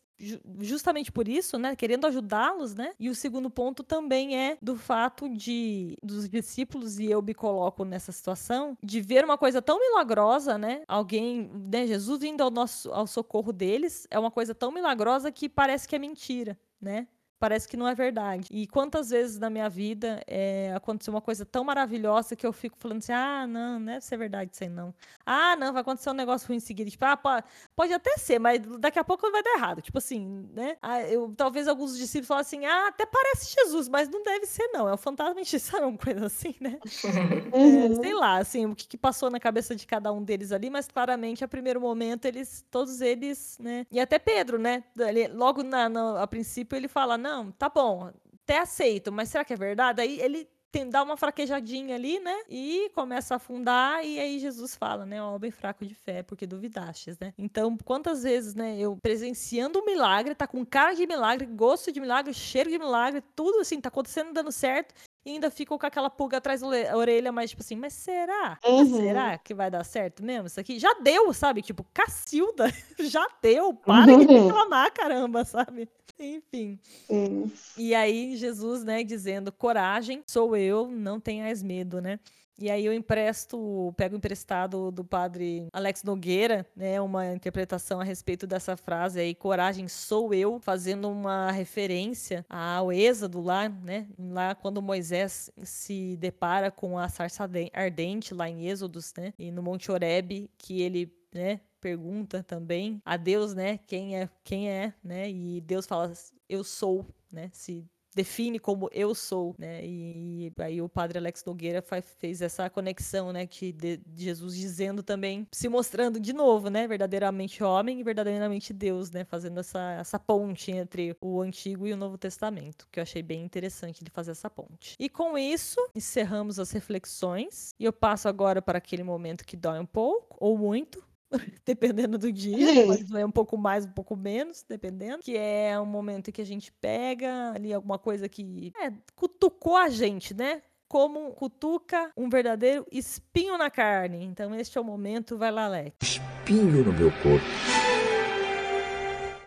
justamente 0.59 1.11
por 1.11 1.27
isso, 1.27 1.57
né, 1.57 1.75
querendo 1.75 2.05
ajudá-los, 2.07 2.73
né? 2.73 2.93
E 2.99 3.09
o 3.09 3.15
segundo 3.15 3.49
ponto 3.49 3.83
também 3.83 4.37
é 4.37 4.57
do 4.61 4.75
fato 4.75 5.29
de 5.29 5.97
dos 6.01 6.29
discípulos 6.29 6.99
e 6.99 7.05
eu 7.09 7.21
me 7.21 7.33
coloco 7.33 7.83
nessa 7.83 8.11
situação 8.11 8.77
de 8.81 9.01
ver 9.01 9.25
uma 9.25 9.37
coisa 9.37 9.61
tão 9.61 9.79
milagrosa, 9.79 10.57
né? 10.57 10.83
Alguém, 10.87 11.49
né, 11.53 11.85
Jesus 11.87 12.23
indo 12.23 12.41
ao 12.41 12.51
nosso 12.51 12.91
ao 12.91 13.07
socorro 13.07 13.51
deles, 13.51 14.07
é 14.09 14.17
uma 14.19 14.31
coisa 14.31 14.55
tão 14.55 14.71
milagrosa 14.71 15.31
que 15.31 15.49
parece 15.49 15.87
que 15.87 15.95
é 15.95 15.99
mentira, 15.99 16.57
né? 16.81 17.07
Parece 17.39 17.67
que 17.67 17.77
não 17.77 17.87
é 17.87 17.95
verdade. 17.95 18.47
E 18.51 18.67
quantas 18.67 19.09
vezes 19.09 19.39
na 19.39 19.49
minha 19.49 19.69
vida 19.69 20.21
é, 20.27 20.73
aconteceu 20.75 21.13
uma 21.13 21.21
coisa 21.21 21.45
tão 21.45 21.63
maravilhosa 21.63 22.35
que 22.35 22.45
eu 22.45 22.53
fico 22.53 22.77
falando 22.77 22.99
assim: 22.99 23.13
ah, 23.13 23.45
não, 23.47 23.79
não 23.79 23.85
deve 23.85 24.01
ser 24.01 24.17
verdade 24.17 24.51
isso 24.53 24.63
aí, 24.63 24.69
não. 24.69 24.93
Ah, 25.25 25.55
não, 25.55 25.73
vai 25.73 25.81
acontecer 25.81 26.09
um 26.09 26.13
negócio 26.13 26.47
ruim 26.47 26.57
em 26.57 26.59
seguida. 26.59 26.89
Tipo, 26.89 27.05
ah, 27.05 27.17
pode, 27.17 27.45
pode 27.75 27.93
até 27.93 28.17
ser, 28.17 28.39
mas 28.39 28.61
daqui 28.79 28.99
a 28.99 29.03
pouco 29.03 29.29
vai 29.31 29.43
dar 29.43 29.55
errado. 29.55 29.81
Tipo 29.81 29.97
assim, 29.97 30.49
né? 30.53 30.77
Ah, 30.81 31.01
eu, 31.01 31.33
talvez 31.35 31.67
alguns 31.67 31.97
discípulos 31.97 32.27
falem 32.27 32.41
assim: 32.41 32.65
ah, 32.65 32.87
até 32.87 33.05
parece 33.05 33.53
Jesus, 33.53 33.87
mas 33.87 34.09
não 34.09 34.23
deve 34.23 34.45
ser, 34.45 34.67
não. 34.67 34.87
É 34.87 34.93
o 34.93 34.97
fantasma 34.97 35.43
sabe 35.43 35.85
uma 35.85 35.97
coisa 35.97 36.25
assim, 36.25 36.55
né? 36.59 36.79
Uhum. 37.55 37.91
É, 37.91 37.95
sei 37.95 38.13
lá, 38.13 38.37
assim, 38.37 38.65
o 38.65 38.75
que, 38.75 38.87
que, 38.87 38.97
passou 38.97 39.29
na 39.29 39.39
cabeça 39.39 39.75
de 39.75 39.85
cada 39.85 40.11
um 40.11 40.23
deles 40.23 40.51
ali, 40.51 40.69
mas 40.69 40.87
claramente, 40.87 41.43
a 41.43 41.47
primeiro 41.47 41.79
momento, 41.79 42.25
eles, 42.25 42.65
todos 42.69 43.01
eles, 43.01 43.57
né? 43.59 43.85
E 43.91 43.99
até 43.99 44.17
Pedro, 44.19 44.57
né? 44.57 44.83
Ele, 44.97 45.27
logo 45.27 45.63
na, 45.63 45.87
na, 45.87 46.21
a 46.21 46.27
princípio, 46.27 46.75
ele 46.75 46.87
fala: 46.87 47.17
não, 47.25 47.51
tá 47.51 47.67
bom, 47.69 48.11
até 48.43 48.59
aceito, 48.59 49.11
mas 49.11 49.29
será 49.29 49.43
que 49.43 49.53
é 49.53 49.57
verdade? 49.57 49.99
Aí 49.99 50.19
ele 50.19 50.47
tem, 50.71 50.89
dá 50.89 51.01
uma 51.01 51.17
fraquejadinha 51.17 51.95
ali, 51.95 52.19
né? 52.19 52.35
E 52.49 52.91
começa 52.93 53.33
a 53.33 53.37
afundar, 53.37 54.05
e 54.05 54.19
aí 54.19 54.37
Jesus 54.39 54.75
fala, 54.75 55.05
né? 55.05 55.21
Ó, 55.23 55.39
bem 55.39 55.49
fraco 55.49 55.85
de 55.85 55.95
fé, 55.95 56.21
porque 56.21 56.45
duvidastes, 56.45 57.17
né? 57.17 57.33
Então, 57.37 57.77
quantas 57.77 58.23
vezes, 58.23 58.53
né, 58.53 58.77
eu 58.77 58.95
presenciando 58.97 59.79
um 59.79 59.85
milagre, 59.85 60.35
tá 60.35 60.45
com 60.45 60.65
cara 60.65 60.93
de 60.93 61.07
milagre, 61.07 61.45
gosto 61.47 61.91
de 61.91 61.99
milagre, 61.99 62.33
cheiro 62.33 62.69
de 62.69 62.77
milagre, 62.77 63.23
tudo 63.35 63.59
assim, 63.61 63.79
tá 63.81 63.87
acontecendo, 63.87 64.33
dando 64.33 64.51
certo, 64.51 64.93
e 65.25 65.31
ainda 65.31 65.49
ficam 65.49 65.77
com 65.77 65.85
aquela 65.85 66.09
pulga 66.09 66.37
atrás 66.37 66.61
da 66.61 66.67
orelha, 66.95 67.31
mas 67.31 67.49
tipo 67.49 67.63
assim, 67.63 67.75
mas 67.75 67.93
será? 67.93 68.59
Uhum. 68.63 68.97
Será 68.97 69.37
que 69.39 69.55
vai 69.55 69.71
dar 69.71 69.83
certo 69.83 70.23
mesmo 70.23 70.45
isso 70.45 70.59
aqui? 70.59 70.77
Já 70.77 70.93
deu, 71.01 71.33
sabe? 71.33 71.63
Tipo, 71.63 71.83
Cacilda, 71.91 72.71
já 72.99 73.27
deu, 73.41 73.73
para 73.83 74.13
uhum. 74.13 74.19
de 74.19 74.33
reclamar, 74.33 74.93
caramba, 74.93 75.43
sabe? 75.43 75.89
Enfim. 76.19 76.79
Uhum. 77.09 77.51
E 77.75 77.95
aí, 77.95 78.37
Jesus, 78.37 78.83
né, 78.83 79.03
dizendo: 79.03 79.51
coragem, 79.51 80.23
sou 80.27 80.55
eu, 80.55 80.87
não 80.87 81.19
tenhas 81.19 81.63
medo, 81.63 81.99
né? 81.99 82.19
E 82.57 82.71
aí 82.71 82.85
eu 82.85 82.93
empresto, 82.93 83.93
pego 83.97 84.15
emprestado 84.15 84.89
do 84.89 85.03
padre 85.03 85.67
Alex 85.73 86.03
Nogueira, 86.03 86.65
né, 86.73 87.01
uma 87.01 87.33
interpretação 87.33 87.99
a 87.99 88.03
respeito 88.03 88.47
dessa 88.47 88.77
frase 88.77 89.19
aí, 89.19 89.35
coragem 89.35 89.89
sou 89.89 90.33
eu, 90.33 90.57
fazendo 90.59 91.09
uma 91.09 91.51
referência 91.51 92.45
ao 92.49 92.93
êxodo 92.93 93.41
lá, 93.41 93.67
né, 93.67 94.07
lá 94.17 94.55
quando 94.55 94.81
Moisés 94.81 95.51
se 95.63 96.15
depara 96.15 96.71
com 96.71 96.97
a 96.97 97.09
sarça 97.09 97.49
ardente 97.73 98.33
lá 98.33 98.49
em 98.49 98.67
Êxodos, 98.67 99.13
né, 99.17 99.33
e 99.37 99.51
no 99.51 99.61
Monte 99.61 99.91
Horebe, 99.91 100.49
que 100.57 100.81
ele, 100.81 101.13
né, 101.33 101.59
pergunta 101.81 102.41
também 102.41 103.01
a 103.03 103.17
Deus, 103.17 103.53
né, 103.53 103.79
quem 103.85 104.17
é, 104.17 104.29
quem 104.45 104.69
é, 104.69 104.93
né, 105.03 105.29
e 105.29 105.59
Deus 105.59 105.85
fala, 105.85 106.13
eu 106.47 106.63
sou, 106.63 107.05
né, 107.29 107.49
se 107.51 107.85
define 108.15 108.57
como 108.57 108.89
eu 108.93 109.13
sou, 109.13 109.53
né? 109.59 109.85
E, 109.85 110.47
e 110.57 110.61
aí 110.61 110.81
o 110.81 110.87
padre 110.87 111.17
Alex 111.17 111.43
Nogueira 111.43 111.81
faz, 111.81 112.05
fez 112.17 112.41
essa 112.41 112.69
conexão, 112.69 113.33
né? 113.33 113.45
Que 113.45 113.71
de, 113.71 113.97
de 113.97 114.23
Jesus 114.23 114.55
dizendo 114.55 115.03
também, 115.03 115.45
se 115.51 115.67
mostrando 115.67 116.19
de 116.19 116.31
novo, 116.31 116.69
né? 116.69 116.87
Verdadeiramente 116.87 117.63
homem 117.63 117.99
e 117.99 118.03
verdadeiramente 118.03 118.71
Deus, 118.71 119.11
né? 119.11 119.25
Fazendo 119.25 119.59
essa, 119.59 119.97
essa 119.99 120.17
ponte 120.17 120.71
entre 120.71 121.15
o 121.21 121.41
Antigo 121.41 121.85
e 121.85 121.93
o 121.93 121.97
Novo 121.97 122.17
Testamento, 122.17 122.87
que 122.91 122.99
eu 122.99 123.03
achei 123.03 123.21
bem 123.21 123.43
interessante 123.43 124.03
de 124.03 124.09
fazer 124.09 124.31
essa 124.31 124.49
ponte. 124.49 124.95
E 124.97 125.09
com 125.09 125.37
isso, 125.37 125.79
encerramos 125.93 126.57
as 126.57 126.71
reflexões 126.71 127.73
e 127.77 127.83
eu 127.83 127.91
passo 127.91 128.27
agora 128.29 128.61
para 128.61 128.77
aquele 128.77 129.03
momento 129.03 129.45
que 129.45 129.57
dói 129.57 129.79
um 129.79 129.85
pouco 129.85 130.37
ou 130.39 130.57
muito, 130.57 131.03
dependendo 131.65 132.17
do 132.17 132.31
dia, 132.31 132.85
pode 132.85 133.03
doer 133.03 133.25
um 133.25 133.31
pouco 133.31 133.57
mais, 133.57 133.85
um 133.85 133.91
pouco 133.91 134.15
menos, 134.15 134.63
dependendo. 134.67 135.19
Que 135.23 135.37
é 135.37 135.79
um 135.79 135.85
momento 135.85 136.31
que 136.31 136.41
a 136.41 136.45
gente 136.45 136.71
pega 136.73 137.51
ali 137.53 137.73
alguma 137.73 137.97
coisa 137.97 138.27
que 138.29 138.71
é, 138.79 138.91
cutucou 139.15 139.75
a 139.75 139.89
gente, 139.89 140.33
né? 140.33 140.61
Como 140.87 141.31
cutuca 141.31 142.11
um 142.15 142.29
verdadeiro 142.29 142.85
espinho 142.91 143.57
na 143.57 143.69
carne. 143.69 144.23
Então, 144.23 144.53
este 144.53 144.77
é 144.77 144.81
o 144.81 144.83
momento, 144.83 145.37
vai 145.37 145.51
lá, 145.51 145.67
Leque. 145.67 145.97
Espinho 146.01 146.83
no 146.83 146.93
meu 146.93 147.11
corpo. 147.23 147.45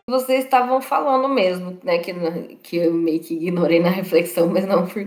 Vocês 0.08 0.44
estavam 0.44 0.80
falando 0.80 1.28
mesmo, 1.28 1.78
né? 1.85 1.99
Que, 1.99 2.12
que 2.62 2.76
eu 2.78 2.92
meio 2.92 3.20
que 3.20 3.35
ignorei 3.35 3.78
na 3.78 3.90
reflexão, 3.90 4.49
mas 4.49 4.66
não 4.66 4.87
fui 4.87 5.04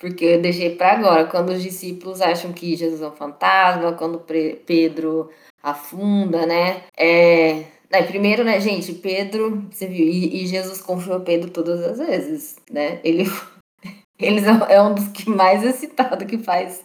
porque 0.00 0.24
eu 0.24 0.42
deixei 0.42 0.74
para 0.74 0.92
agora. 0.92 1.26
Quando 1.26 1.50
os 1.50 1.62
discípulos 1.62 2.20
acham 2.22 2.52
que 2.52 2.74
Jesus 2.74 3.02
é 3.02 3.06
um 3.06 3.12
fantasma, 3.12 3.92
quando 3.92 4.24
Pedro 4.66 5.30
afunda, 5.62 6.46
né? 6.46 6.84
É, 6.96 7.66
né, 7.90 8.02
primeiro, 8.06 8.42
né, 8.42 8.58
gente, 8.58 8.94
Pedro, 8.94 9.68
você 9.70 9.86
viu, 9.86 10.06
e, 10.06 10.42
e, 10.42 10.46
Jesus 10.46 10.80
confiou 10.80 11.20
Pedro 11.20 11.50
todas 11.50 11.82
as 11.82 11.98
vezes, 11.98 12.56
né? 12.70 12.98
Ele, 13.04 13.24
eles 14.18 14.44
é, 14.44 14.74
é 14.74 14.82
um 14.82 14.94
dos 14.94 15.08
que 15.08 15.28
mais 15.28 15.62
é 15.62 15.72
citado 15.72 16.24
que 16.24 16.38
faz 16.38 16.82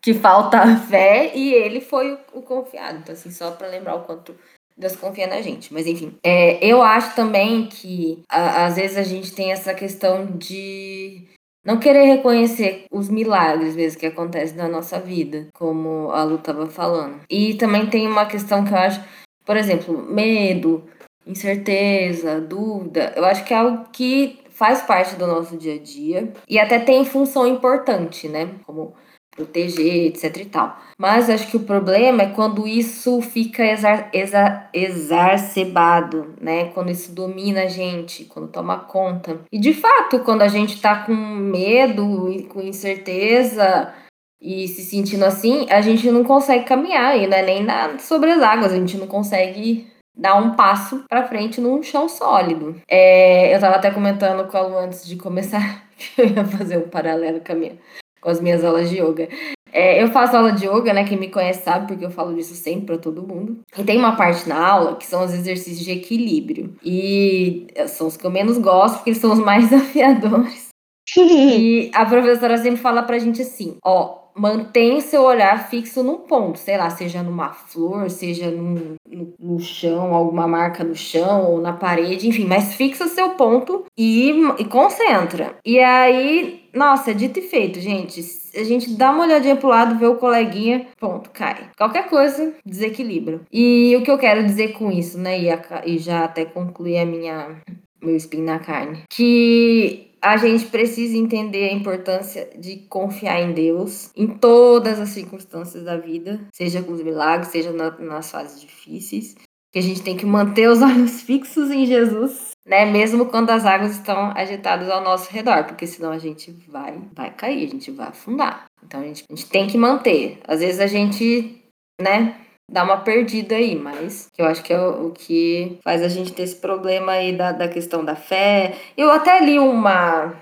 que 0.00 0.14
falta 0.14 0.76
fé 0.88 1.32
e 1.34 1.52
ele 1.52 1.80
foi 1.80 2.12
o, 2.12 2.18
o 2.34 2.42
confiado. 2.42 2.98
Então, 2.98 3.12
assim, 3.12 3.30
só 3.30 3.52
para 3.52 3.68
lembrar 3.68 3.96
o 3.96 4.04
quanto 4.04 4.34
Deus 4.76 4.96
confia 4.96 5.26
na 5.26 5.40
gente. 5.40 5.72
Mas 5.72 5.86
enfim, 5.86 6.16
é, 6.24 6.64
eu 6.64 6.82
acho 6.82 7.14
também 7.14 7.68
que 7.68 8.22
a, 8.28 8.66
às 8.66 8.76
vezes 8.76 8.96
a 8.96 9.02
gente 9.02 9.32
tem 9.32 9.52
essa 9.52 9.74
questão 9.74 10.26
de 10.26 11.28
não 11.64 11.78
querer 11.78 12.04
reconhecer 12.04 12.84
os 12.90 13.08
milagres 13.08 13.76
mesmo 13.76 14.00
que 14.00 14.06
acontecem 14.06 14.56
na 14.56 14.68
nossa 14.68 14.98
vida, 14.98 15.48
como 15.54 16.10
a 16.10 16.24
Lu 16.24 16.36
estava 16.36 16.66
falando. 16.66 17.20
E 17.30 17.54
também 17.54 17.86
tem 17.86 18.06
uma 18.06 18.26
questão 18.26 18.64
que 18.64 18.72
eu 18.72 18.78
acho, 18.78 19.00
por 19.44 19.56
exemplo, 19.56 19.96
medo, 19.96 20.84
incerteza, 21.26 22.40
dúvida. 22.40 23.12
Eu 23.16 23.24
acho 23.24 23.44
que 23.44 23.54
é 23.54 23.58
algo 23.58 23.84
que 23.92 24.40
faz 24.50 24.82
parte 24.82 25.16
do 25.16 25.26
nosso 25.26 25.56
dia 25.56 25.74
a 25.74 25.78
dia 25.78 26.32
e 26.48 26.58
até 26.58 26.78
tem 26.78 27.04
função 27.04 27.46
importante, 27.46 28.28
né? 28.28 28.50
Como 28.66 28.94
proteger, 29.34 30.06
etc 30.06 30.36
e 30.36 30.44
tal. 30.44 30.76
Mas 30.98 31.28
acho 31.28 31.50
que 31.50 31.56
o 31.56 31.64
problema 31.64 32.22
é 32.22 32.30
quando 32.30 32.68
isso 32.68 33.20
fica 33.22 33.64
exar 33.64 34.10
exa 34.12 34.68
exacerbado, 34.72 36.34
né? 36.40 36.66
Quando 36.66 36.90
isso 36.90 37.12
domina 37.12 37.62
a 37.62 37.68
gente, 37.68 38.24
quando 38.26 38.48
toma 38.48 38.78
conta. 38.78 39.40
E 39.50 39.58
de 39.58 39.72
fato, 39.72 40.20
quando 40.20 40.42
a 40.42 40.48
gente 40.48 40.80
tá 40.80 41.04
com 41.04 41.14
medo 41.14 42.30
e 42.30 42.44
com 42.44 42.60
incerteza 42.60 43.92
e 44.40 44.68
se 44.68 44.82
sentindo 44.82 45.24
assim, 45.24 45.66
a 45.70 45.80
gente 45.80 46.10
não 46.10 46.24
consegue 46.24 46.64
caminhar, 46.64 47.16
e 47.16 47.26
não 47.26 47.36
é 47.36 47.42
nem 47.42 47.62
na, 47.62 47.98
sobre 47.98 48.30
as 48.30 48.42
águas, 48.42 48.72
a 48.72 48.76
gente 48.76 48.96
não 48.96 49.06
consegue 49.06 49.86
dar 50.14 50.34
um 50.34 50.54
passo 50.56 51.04
para 51.08 51.26
frente 51.26 51.60
num 51.60 51.82
chão 51.82 52.08
sólido. 52.08 52.76
É, 52.88 53.54
eu 53.54 53.60
tava 53.60 53.76
até 53.76 53.90
comentando 53.90 54.46
com 54.50 54.56
a 54.56 54.60
Lu 54.62 54.76
antes 54.76 55.06
de 55.06 55.16
começar, 55.16 55.84
que 55.96 56.20
eu 56.20 56.26
ia 56.26 56.44
fazer 56.44 56.76
um 56.76 56.88
paralelo 56.88 57.40
com 57.40 57.52
a 57.52 57.54
minha 57.54 57.78
com 58.22 58.30
as 58.30 58.40
minhas 58.40 58.64
aulas 58.64 58.88
de 58.88 59.02
yoga. 59.02 59.28
É, 59.72 60.02
eu 60.02 60.08
faço 60.08 60.36
aula 60.36 60.52
de 60.52 60.66
yoga, 60.66 60.92
né? 60.92 61.04
Quem 61.04 61.18
me 61.18 61.28
conhece 61.28 61.64
sabe, 61.64 61.88
porque 61.88 62.04
eu 62.04 62.10
falo 62.10 62.34
disso 62.34 62.54
sempre 62.54 62.86
para 62.86 62.98
todo 62.98 63.26
mundo. 63.26 63.58
E 63.76 63.82
tem 63.82 63.98
uma 63.98 64.16
parte 64.16 64.48
na 64.48 64.66
aula 64.66 64.96
que 64.96 65.06
são 65.06 65.24
os 65.24 65.34
exercícios 65.34 65.84
de 65.84 65.92
equilíbrio. 65.92 66.74
E 66.84 67.66
são 67.88 68.06
os 68.06 68.16
que 68.16 68.24
eu 68.24 68.30
menos 68.30 68.58
gosto, 68.58 68.96
porque 68.96 69.10
eles 69.10 69.20
são 69.20 69.32
os 69.32 69.38
mais 69.38 69.68
desafiadores. 69.70 70.68
e 71.16 71.90
a 71.94 72.06
professora 72.06 72.56
sempre 72.58 72.80
fala 72.80 73.02
pra 73.02 73.18
gente 73.18 73.42
assim: 73.42 73.76
ó, 73.84 74.21
mantém 74.34 75.00
seu 75.00 75.22
olhar 75.22 75.68
fixo 75.68 76.02
num 76.02 76.18
ponto, 76.18 76.58
sei 76.58 76.76
lá, 76.76 76.90
seja 76.90 77.22
numa 77.22 77.50
flor, 77.52 78.10
seja 78.10 78.50
num, 78.50 78.96
no, 79.06 79.34
no, 79.38 79.60
chão, 79.60 80.14
alguma 80.14 80.46
marca 80.46 80.82
no 80.84 80.94
chão 80.94 81.50
ou 81.50 81.60
na 81.60 81.72
parede, 81.72 82.28
enfim, 82.28 82.46
mas 82.46 82.74
fixa 82.74 83.08
seu 83.08 83.30
ponto 83.30 83.84
e, 83.96 84.30
e 84.58 84.64
concentra. 84.64 85.56
E 85.64 85.78
aí, 85.78 86.64
nossa, 86.74 87.10
é 87.10 87.14
dito 87.14 87.38
e 87.38 87.42
feito, 87.42 87.80
gente. 87.80 88.20
A 88.56 88.64
gente 88.64 88.90
dá 88.94 89.10
uma 89.10 89.24
olhadinha 89.24 89.56
pro 89.56 89.68
lado, 89.68 89.98
vê 89.98 90.06
o 90.06 90.16
coleguinha, 90.16 90.86
ponto, 90.98 91.30
cai. 91.30 91.70
Qualquer 91.76 92.08
coisa, 92.08 92.54
desequilibra. 92.64 93.40
E 93.52 93.94
o 93.96 94.02
que 94.02 94.10
eu 94.10 94.18
quero 94.18 94.44
dizer 94.44 94.72
com 94.72 94.90
isso, 94.90 95.18
né, 95.18 95.40
e, 95.40 95.50
a, 95.50 95.60
e 95.84 95.98
já 95.98 96.24
até 96.24 96.44
concluir 96.44 96.98
a 96.98 97.06
minha 97.06 97.56
meu 98.02 98.16
spin 98.16 98.42
na 98.42 98.58
carne, 98.58 99.04
que 99.08 100.11
a 100.22 100.36
gente 100.36 100.66
precisa 100.66 101.16
entender 101.16 101.68
a 101.68 101.72
importância 101.72 102.48
de 102.56 102.76
confiar 102.88 103.42
em 103.42 103.52
Deus 103.52 104.10
em 104.16 104.28
todas 104.28 105.00
as 105.00 105.08
circunstâncias 105.08 105.82
da 105.84 105.96
vida, 105.96 106.40
seja 106.54 106.80
com 106.80 106.92
os 106.92 107.02
milagres, 107.02 107.48
seja 107.48 107.72
na, 107.72 107.90
nas 107.98 108.30
fases 108.30 108.60
difíceis. 108.60 109.34
Que 109.72 109.78
a 109.78 109.82
gente 109.82 110.02
tem 110.02 110.16
que 110.16 110.24
manter 110.24 110.68
os 110.68 110.80
olhos 110.82 111.22
fixos 111.22 111.70
em 111.70 111.86
Jesus, 111.86 112.52
né? 112.64 112.84
Mesmo 112.84 113.26
quando 113.26 113.50
as 113.50 113.66
águas 113.66 113.92
estão 113.92 114.30
agitadas 114.36 114.88
ao 114.88 115.02
nosso 115.02 115.28
redor, 115.32 115.64
porque 115.64 115.86
senão 115.86 116.12
a 116.12 116.18
gente 116.18 116.52
vai, 116.68 117.02
vai 117.12 117.34
cair, 117.34 117.66
a 117.66 117.70
gente 117.70 117.90
vai 117.90 118.08
afundar. 118.08 118.66
Então 118.84 119.00
a 119.00 119.04
gente, 119.04 119.24
a 119.28 119.34
gente 119.34 119.48
tem 119.48 119.66
que 119.66 119.76
manter. 119.76 120.38
Às 120.46 120.60
vezes 120.60 120.78
a 120.78 120.86
gente, 120.86 121.60
né? 122.00 122.41
Dá 122.72 122.82
uma 122.82 122.96
perdida 122.96 123.54
aí, 123.54 123.76
mas 123.76 124.28
que 124.32 124.40
eu 124.40 124.46
acho 124.46 124.62
que 124.62 124.72
é 124.72 124.80
o, 124.80 125.10
que 125.10 125.78
faz 125.84 126.02
a 126.02 126.08
gente 126.08 126.32
ter 126.32 126.42
esse 126.42 126.56
problema 126.56 127.12
aí 127.12 127.36
da, 127.36 127.52
da 127.52 127.68
questão 127.68 128.02
da 128.02 128.16
fé. 128.16 128.74
Eu 128.96 129.10
até 129.10 129.38
li 129.40 129.58
uma, 129.58 130.34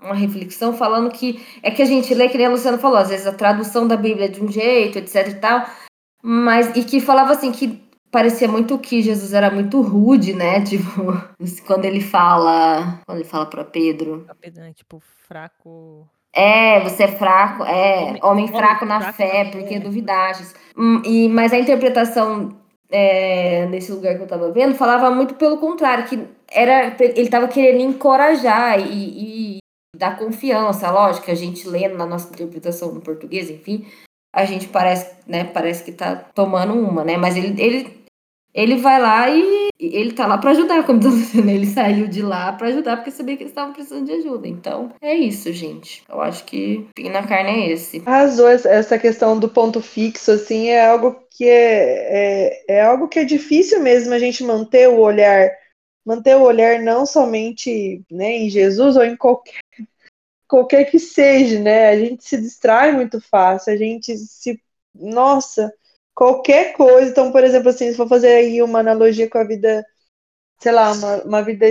uma 0.00 0.14
reflexão 0.14 0.74
falando 0.74 1.10
que 1.10 1.44
é 1.62 1.70
que 1.70 1.80
a 1.80 1.86
gente 1.86 2.12
lê, 2.14 2.28
que 2.28 2.36
nem 2.36 2.46
a 2.46 2.50
Luciana 2.50 2.78
falou, 2.78 2.98
às 2.98 3.08
vezes 3.08 3.26
a 3.26 3.32
tradução 3.32 3.88
da 3.88 3.96
Bíblia 3.96 4.26
é 4.26 4.28
de 4.28 4.42
um 4.42 4.52
jeito, 4.52 4.98
etc 4.98 5.28
e 5.28 5.34
tal, 5.36 5.66
mas 6.22 6.76
e 6.76 6.84
que 6.84 7.00
falava 7.00 7.32
assim 7.32 7.50
que 7.50 7.80
parecia 8.10 8.46
muito 8.46 8.78
que 8.78 9.00
Jesus 9.00 9.32
era 9.32 9.50
muito 9.50 9.80
rude, 9.80 10.34
né? 10.34 10.62
Tipo, 10.66 10.90
quando 11.66 11.86
ele 11.86 12.00
fala, 12.00 13.00
quando 13.06 13.18
ele 13.18 13.28
fala 13.28 13.46
para 13.46 13.64
Pedro. 13.64 14.26
Pedro, 14.38 14.60
né? 14.60 14.72
Tipo, 14.74 15.00
fraco 15.00 16.06
é, 16.32 16.80
você 16.80 17.04
é 17.04 17.08
fraco, 17.08 17.64
é, 17.64 18.04
homem, 18.04 18.20
homem 18.22 18.48
fraco, 18.48 18.84
na 18.84 19.00
fraco 19.00 19.16
fé, 19.16 19.44
na 19.44 19.50
porque 19.50 19.74
fé. 19.74 19.80
duvidastes. 19.80 20.54
Hum, 20.76 21.02
e, 21.04 21.28
mas 21.28 21.52
a 21.52 21.58
interpretação 21.58 22.56
é, 22.90 23.66
nesse 23.66 23.92
lugar 23.92 24.16
que 24.16 24.22
eu 24.22 24.26
tava 24.26 24.50
vendo 24.52 24.74
falava 24.74 25.10
muito 25.10 25.34
pelo 25.34 25.58
contrário, 25.58 26.06
que 26.06 26.26
era 26.50 26.96
ele 27.00 27.28
tava 27.28 27.48
querendo 27.48 27.80
encorajar 27.80 28.80
e, 28.80 29.56
e 29.56 29.58
dar 29.96 30.18
confiança. 30.18 30.90
Lógico, 30.90 31.30
a 31.30 31.34
gente 31.34 31.68
lendo 31.68 31.96
na 31.96 32.06
nossa 32.06 32.32
interpretação 32.32 32.92
no 32.92 33.00
português, 33.00 33.50
enfim, 33.50 33.86
a 34.32 34.44
gente 34.44 34.68
parece, 34.68 35.14
né, 35.26 35.44
parece 35.44 35.84
que 35.84 35.92
tá 35.92 36.14
tomando 36.16 36.74
uma, 36.74 37.04
né? 37.04 37.16
Mas 37.16 37.36
ele, 37.36 37.60
ele 37.60 37.99
ele 38.52 38.76
vai 38.76 39.00
lá 39.00 39.30
e 39.30 39.70
ele 39.78 40.12
tá 40.12 40.26
lá 40.26 40.36
para 40.38 40.50
ajudar, 40.50 40.84
como 40.84 41.00
tá 41.00 41.08
dizendo. 41.08 41.48
Ele 41.48 41.66
saiu 41.66 42.08
de 42.08 42.22
lá 42.22 42.52
para 42.52 42.68
ajudar 42.68 42.96
porque 42.96 43.10
sabia 43.10 43.36
que 43.36 43.44
eles 43.44 43.52
estavam 43.52 43.72
precisando 43.72 44.06
de 44.06 44.12
ajuda. 44.12 44.48
Então, 44.48 44.92
é 45.00 45.14
isso, 45.14 45.52
gente. 45.52 46.02
Eu 46.08 46.20
acho 46.20 46.44
que 46.44 46.86
pin 46.94 47.08
na 47.08 47.26
carne 47.26 47.50
é 47.50 47.72
esse. 47.72 48.02
Arrasou 48.04 48.48
essa 48.48 48.98
questão 48.98 49.38
do 49.38 49.48
ponto 49.48 49.80
fixo, 49.80 50.32
assim, 50.32 50.68
é 50.68 50.86
algo 50.86 51.16
que 51.30 51.44
é, 51.44 52.58
é, 52.68 52.76
é 52.76 52.82
algo 52.82 53.08
que 53.08 53.18
é 53.18 53.24
difícil 53.24 53.80
mesmo 53.80 54.12
a 54.12 54.18
gente 54.18 54.44
manter 54.44 54.88
o 54.88 54.98
olhar, 54.98 55.50
manter 56.04 56.36
o 56.36 56.42
olhar 56.42 56.80
não 56.80 57.06
somente 57.06 58.02
né, 58.10 58.36
em 58.36 58.50
Jesus 58.50 58.96
ou 58.96 59.04
em 59.04 59.16
qualquer 59.16 59.60
qualquer 60.46 60.90
que 60.90 60.98
seja, 60.98 61.60
né? 61.60 61.90
A 61.90 61.96
gente 61.96 62.24
se 62.24 62.36
distrai 62.36 62.90
muito 62.90 63.20
fácil, 63.20 63.72
a 63.72 63.76
gente 63.76 64.16
se 64.16 64.60
nossa, 64.92 65.72
qualquer 66.20 66.74
coisa. 66.74 67.10
Então, 67.10 67.32
por 67.32 67.42
exemplo, 67.42 67.70
assim, 67.70 67.90
se 67.90 67.96
for 67.96 68.06
fazer 68.06 68.28
aí 68.28 68.62
uma 68.62 68.80
analogia 68.80 69.28
com 69.30 69.38
a 69.38 69.44
vida, 69.44 69.82
sei 70.60 70.72
lá, 70.72 70.92
uma, 70.92 71.22
uma 71.24 71.42
vida 71.42 71.66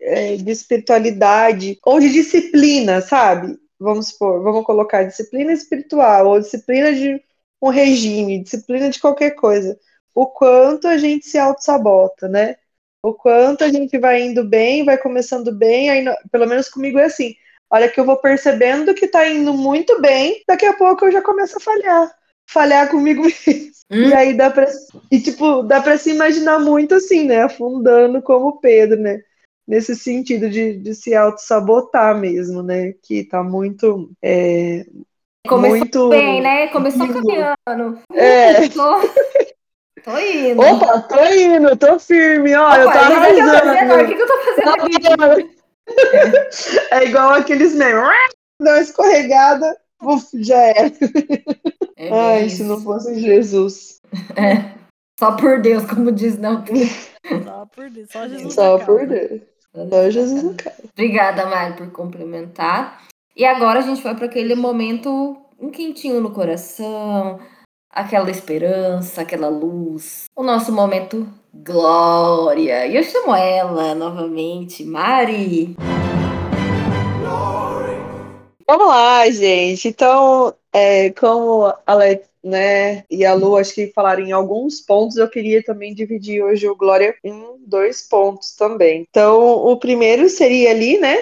é, 0.00 0.36
de 0.36 0.50
espiritualidade 0.50 1.78
ou 1.82 1.98
de 1.98 2.12
disciplina, 2.12 3.00
sabe? 3.00 3.58
Vamos 3.78 4.08
supor, 4.08 4.42
vamos 4.42 4.66
colocar 4.66 5.04
disciplina 5.04 5.52
espiritual 5.52 6.28
ou 6.28 6.40
disciplina 6.40 6.92
de 6.92 7.22
um 7.62 7.70
regime, 7.70 8.42
disciplina 8.42 8.90
de 8.90 9.00
qualquer 9.00 9.30
coisa. 9.30 9.78
O 10.14 10.26
quanto 10.26 10.86
a 10.88 10.98
gente 10.98 11.26
se 11.26 11.38
auto-sabota, 11.38 12.28
né? 12.28 12.56
O 13.02 13.14
quanto 13.14 13.64
a 13.64 13.68
gente 13.68 13.98
vai 13.98 14.22
indo 14.22 14.44
bem, 14.44 14.84
vai 14.84 14.98
começando 14.98 15.52
bem, 15.52 15.90
aí, 15.90 16.04
pelo 16.30 16.46
menos 16.46 16.68
comigo 16.68 16.98
é 16.98 17.04
assim. 17.04 17.34
Olha 17.70 17.88
que 17.88 17.98
eu 17.98 18.04
vou 18.04 18.16
percebendo 18.18 18.94
que 18.94 19.08
tá 19.08 19.26
indo 19.28 19.54
muito 19.54 20.00
bem, 20.02 20.42
daqui 20.46 20.66
a 20.66 20.74
pouco 20.74 21.06
eu 21.06 21.12
já 21.12 21.22
começo 21.22 21.56
a 21.56 21.60
falhar 21.60 22.15
falhar 22.46 22.90
comigo 22.90 23.22
mesmo. 23.46 23.76
Hum? 23.90 24.08
E 24.08 24.14
aí 24.14 24.34
dá 24.34 24.50
pra. 24.50 24.66
E, 25.10 25.20
tipo, 25.20 25.62
dá 25.62 25.80
pra 25.80 25.96
se 25.96 26.10
imaginar 26.10 26.58
muito 26.58 26.94
assim, 26.94 27.24
né? 27.24 27.42
Afundando 27.42 28.20
como 28.20 28.58
Pedro, 28.60 29.00
né? 29.00 29.20
Nesse 29.66 29.94
sentido 29.96 30.48
de, 30.48 30.78
de 30.78 30.94
se 30.94 31.14
auto-sabotar 31.14 32.18
mesmo, 32.18 32.62
né? 32.62 32.92
Que 33.02 33.24
tá 33.24 33.42
muito. 33.42 34.10
É, 34.22 34.84
Começou 35.46 35.78
muito... 35.78 36.08
bem, 36.08 36.40
né? 36.40 36.68
Começou 36.68 37.06
caminhando. 37.08 38.00
É. 38.12 38.68
Tô... 38.68 39.00
tô 40.04 40.18
indo. 40.18 40.62
Opa, 40.62 41.00
tô 41.02 41.24
indo, 41.24 41.76
tô 41.76 41.98
firme, 41.98 42.54
ó. 42.54 42.68
Opa, 42.68 42.78
eu 42.78 42.84
tô 42.84 42.98
arrasando. 42.98 44.02
O 44.02 44.06
que, 44.06 44.14
que 44.14 44.22
eu 44.22 44.26
tô 44.26 44.38
fazendo 44.38 45.24
aqui? 45.24 45.56
É 46.90 47.04
igual 47.04 47.34
aqueles 47.34 47.74
memes. 47.74 48.02
Dá 48.60 48.72
uma 48.72 48.80
escorregada, 48.80 49.76
uf, 50.02 50.28
já 50.42 50.56
era. 50.56 50.92
É 51.96 52.12
Ai, 52.12 52.48
se 52.48 52.62
não 52.62 52.80
fosse 52.80 53.18
Jesus. 53.18 54.00
É. 54.36 54.76
Só 55.18 55.32
por 55.32 55.60
Deus, 55.60 55.84
como 55.86 56.12
diz, 56.12 56.38
não. 56.38 56.62
Só 57.44 57.66
por 57.66 57.90
Deus, 57.90 58.08
só 58.10 58.28
Jesus. 58.28 58.54
Só 58.54 58.78
por 58.78 59.06
Deus. 59.06 59.40
Só 59.90 60.10
Jesus 60.10 60.42
no 60.42 60.54
caso. 60.54 60.76
Obrigada, 60.92 61.46
Mari, 61.46 61.76
por 61.76 61.90
complementar. 61.90 63.02
E 63.34 63.44
agora 63.44 63.80
a 63.80 63.82
gente 63.82 64.02
vai 64.02 64.14
para 64.14 64.26
aquele 64.26 64.54
momento 64.54 65.36
um 65.58 65.70
quentinho 65.70 66.20
no 66.20 66.32
coração, 66.32 67.38
aquela 67.90 68.30
esperança, 68.30 69.22
aquela 69.22 69.48
luz. 69.48 70.24
O 70.36 70.42
nosso 70.42 70.70
momento 70.72 71.26
glória. 71.52 72.86
E 72.86 72.96
eu 72.96 73.02
chamo 73.02 73.34
ela 73.34 73.94
novamente, 73.94 74.84
Mari. 74.84 75.76
Vamos 78.68 78.88
lá, 78.88 79.30
gente. 79.30 79.88
Então, 79.88 80.54
é, 80.72 81.10
como 81.12 81.66
a 81.66 81.82
Alex 81.86 82.28
né, 82.42 83.04
e 83.10 83.24
a 83.24 83.34
Lu 83.34 83.56
acho 83.56 83.74
que 83.74 83.92
falaram 83.92 84.22
em 84.22 84.32
alguns 84.32 84.80
pontos, 84.80 85.16
eu 85.16 85.28
queria 85.28 85.62
também 85.62 85.94
dividir 85.94 86.42
hoje 86.42 86.68
o 86.68 86.76
Glória 86.76 87.16
em 87.24 87.56
dois 87.66 88.02
pontos 88.02 88.54
também. 88.54 89.04
Então, 89.08 89.40
o 89.40 89.76
primeiro 89.78 90.28
seria 90.28 90.70
ali, 90.70 90.98
né? 90.98 91.16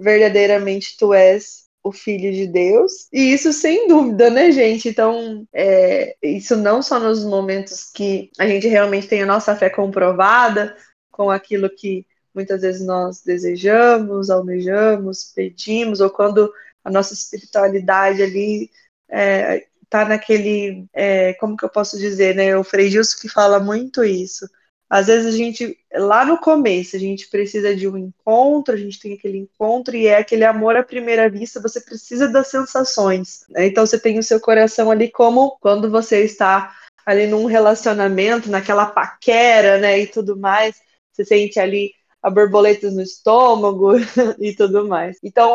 Verdadeiramente 0.00 0.96
tu 0.96 1.12
és 1.12 1.64
o 1.82 1.92
Filho 1.92 2.32
de 2.32 2.46
Deus. 2.46 3.08
E 3.12 3.32
isso 3.32 3.52
sem 3.52 3.86
dúvida, 3.86 4.30
né, 4.30 4.50
gente? 4.50 4.88
Então, 4.88 5.46
é, 5.52 6.16
isso 6.22 6.56
não 6.56 6.82
só 6.82 6.98
nos 6.98 7.24
momentos 7.24 7.90
que 7.92 8.30
a 8.38 8.46
gente 8.46 8.66
realmente 8.66 9.06
tem 9.06 9.22
a 9.22 9.26
nossa 9.26 9.54
fé 9.54 9.68
comprovada 9.68 10.76
com 11.10 11.30
aquilo 11.30 11.68
que 11.68 12.06
muitas 12.34 12.62
vezes 12.62 12.84
nós 12.84 13.22
desejamos, 13.22 14.30
almejamos, 14.30 15.32
pedimos, 15.34 16.00
ou 16.00 16.10
quando 16.10 16.52
a 16.84 16.90
nossa 16.90 17.14
espiritualidade 17.14 18.22
ali 18.22 18.70
é, 19.08 19.66
tá 19.88 20.04
naquele, 20.04 20.86
é, 20.92 21.34
como 21.34 21.56
que 21.56 21.64
eu 21.64 21.68
posso 21.70 21.98
dizer, 21.98 22.34
né? 22.34 22.56
O 22.56 22.64
Frei 22.64 22.90
Gilson 22.90 23.18
que 23.20 23.28
fala 23.28 23.58
muito 23.58 24.04
isso. 24.04 24.46
Às 24.88 25.06
vezes 25.06 25.34
a 25.34 25.36
gente, 25.36 25.76
lá 25.92 26.24
no 26.24 26.38
começo, 26.38 26.94
a 26.94 26.98
gente 26.98 27.28
precisa 27.28 27.74
de 27.74 27.88
um 27.88 27.96
encontro, 27.96 28.74
a 28.74 28.76
gente 28.76 29.00
tem 29.00 29.14
aquele 29.14 29.38
encontro 29.38 29.96
e 29.96 30.06
é 30.06 30.18
aquele 30.18 30.44
amor 30.44 30.76
à 30.76 30.82
primeira 30.82 31.28
vista, 31.28 31.60
você 31.60 31.80
precisa 31.80 32.28
das 32.28 32.48
sensações. 32.48 33.44
Né? 33.48 33.66
Então 33.66 33.86
você 33.86 33.98
tem 33.98 34.18
o 34.18 34.22
seu 34.22 34.40
coração 34.40 34.90
ali 34.90 35.10
como 35.10 35.58
quando 35.60 35.90
você 35.90 36.24
está 36.24 36.74
ali 37.04 37.26
num 37.26 37.46
relacionamento, 37.46 38.50
naquela 38.50 38.86
paquera, 38.86 39.78
né, 39.78 40.00
e 40.00 40.06
tudo 40.06 40.36
mais, 40.36 40.80
você 41.12 41.24
sente 41.24 41.60
ali 41.60 41.92
a 42.22 42.30
borboletas 42.30 42.94
no 42.94 43.02
estômago 43.02 43.92
e 44.40 44.54
tudo 44.54 44.88
mais. 44.88 45.18
Então, 45.22 45.54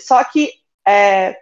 só 0.00 0.22
que 0.24 0.52
é, 0.86 1.36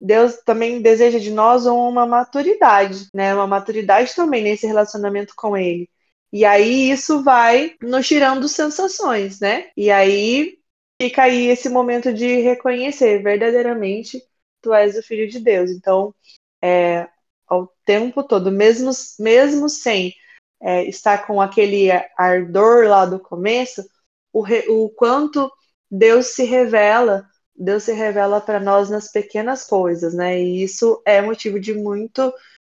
Deus 0.00 0.36
também 0.44 0.82
deseja 0.82 1.18
de 1.18 1.30
nós 1.30 1.66
uma 1.66 2.06
maturidade, 2.06 3.08
né? 3.14 3.34
Uma 3.34 3.46
maturidade 3.46 4.14
também 4.14 4.42
nesse 4.42 4.66
relacionamento 4.66 5.34
com 5.36 5.56
Ele. 5.56 5.88
E 6.32 6.44
aí 6.44 6.90
isso 6.90 7.22
vai 7.22 7.74
nos 7.80 8.06
tirando 8.06 8.48
sensações, 8.48 9.40
né? 9.40 9.70
E 9.76 9.90
aí 9.90 10.58
fica 11.00 11.24
aí 11.24 11.46
esse 11.46 11.68
momento 11.68 12.12
de 12.12 12.40
reconhecer 12.40 13.22
verdadeiramente 13.22 14.22
tu 14.60 14.72
és 14.74 14.96
o 14.98 15.02
filho 15.02 15.28
de 15.28 15.38
Deus. 15.38 15.70
Então, 15.70 16.14
é, 16.62 17.08
ao 17.46 17.72
tempo 17.84 18.22
todo, 18.24 18.50
mesmo, 18.50 18.90
mesmo 19.18 19.68
sem 19.68 20.14
é, 20.60 20.84
estar 20.84 21.26
com 21.26 21.40
aquele 21.40 21.90
ardor 22.16 22.88
lá 22.88 23.06
do 23.06 23.20
começo, 23.20 23.84
o, 24.32 24.40
re, 24.42 24.64
o 24.68 24.90
quanto 24.90 25.50
Deus 25.90 26.28
se 26.28 26.44
revela 26.44 27.26
Deus 27.56 27.84
se 27.84 27.92
revela 27.92 28.40
para 28.40 28.60
nós 28.60 28.90
nas 28.90 29.10
pequenas 29.10 29.64
coisas, 29.64 30.14
né? 30.14 30.40
E 30.40 30.62
isso 30.62 31.00
é 31.04 31.20
motivo 31.20 31.58
de 31.60 31.74
muito 31.74 32.32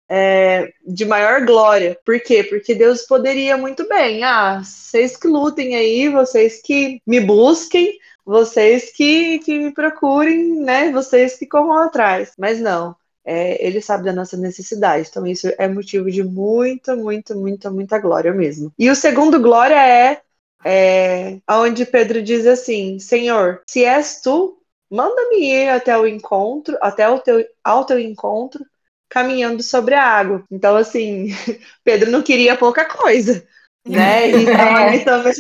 é, 0.10 0.74
de 0.86 1.06
maior 1.06 1.46
glória. 1.46 1.98
Por 2.06 2.20
quê? 2.20 2.44
Porque 2.44 2.76
Deus 2.76 3.04
poderia 3.04 3.56
muito 3.56 3.88
bem, 3.88 4.24
ah, 4.24 4.62
vocês 4.62 5.16
que 5.16 5.28
lutem 5.28 5.76
aí, 5.76 6.10
vocês 6.10 6.62
que 6.62 7.00
me 7.08 7.22
busquem, 7.22 7.98
vocês 8.26 8.92
que, 8.92 9.40
que 9.40 9.58
me 9.58 9.74
procurem, 9.74 10.62
né? 10.62 10.92
Vocês 10.92 11.38
que 11.38 11.46
corram 11.46 11.78
atrás. 11.78 12.34
Mas 12.38 12.60
não. 12.60 12.96
É, 13.24 13.66
ele 13.66 13.82
sabe 13.82 14.04
da 14.04 14.12
nossa 14.12 14.36
necessidade, 14.36 15.08
então 15.08 15.28
isso 15.28 15.48
é 15.60 15.68
motivo 15.68 16.10
de 16.10 16.24
muita, 16.24 16.96
muita, 16.96 17.36
muita, 17.36 17.70
muita 17.70 18.00
glória 18.00 18.34
mesmo. 18.34 18.74
E 18.80 18.90
o 18.90 18.96
segundo 18.96 19.40
glória 19.40 19.76
é, 19.76 20.22
é 20.66 21.40
onde 21.48 21.86
Pedro 21.86 22.22
diz 22.22 22.48
assim: 22.48 22.98
Senhor, 22.98 23.62
se 23.68 23.86
és 23.86 24.22
tu, 24.22 24.58
manda-me 24.92 25.38
ir 25.44 25.70
até 25.70 25.98
o 25.98 26.06
encontro, 26.06 26.78
até 26.82 27.08
o 27.08 27.20
teu, 27.20 27.46
ao 27.64 27.86
teu 27.86 27.98
encontro, 27.98 28.66
caminhando 29.10 29.64
sobre 29.64 29.96
a 29.96 30.04
água. 30.04 30.44
Então, 30.52 30.76
assim, 30.76 31.30
Pedro 31.84 32.12
não 32.12 32.22
queria 32.22 32.58
pouca 32.58 32.86
coisa, 32.86 33.46
né? 33.88 34.30
Então, 34.30 34.54
é. 34.92 35.00
também... 35.00 35.34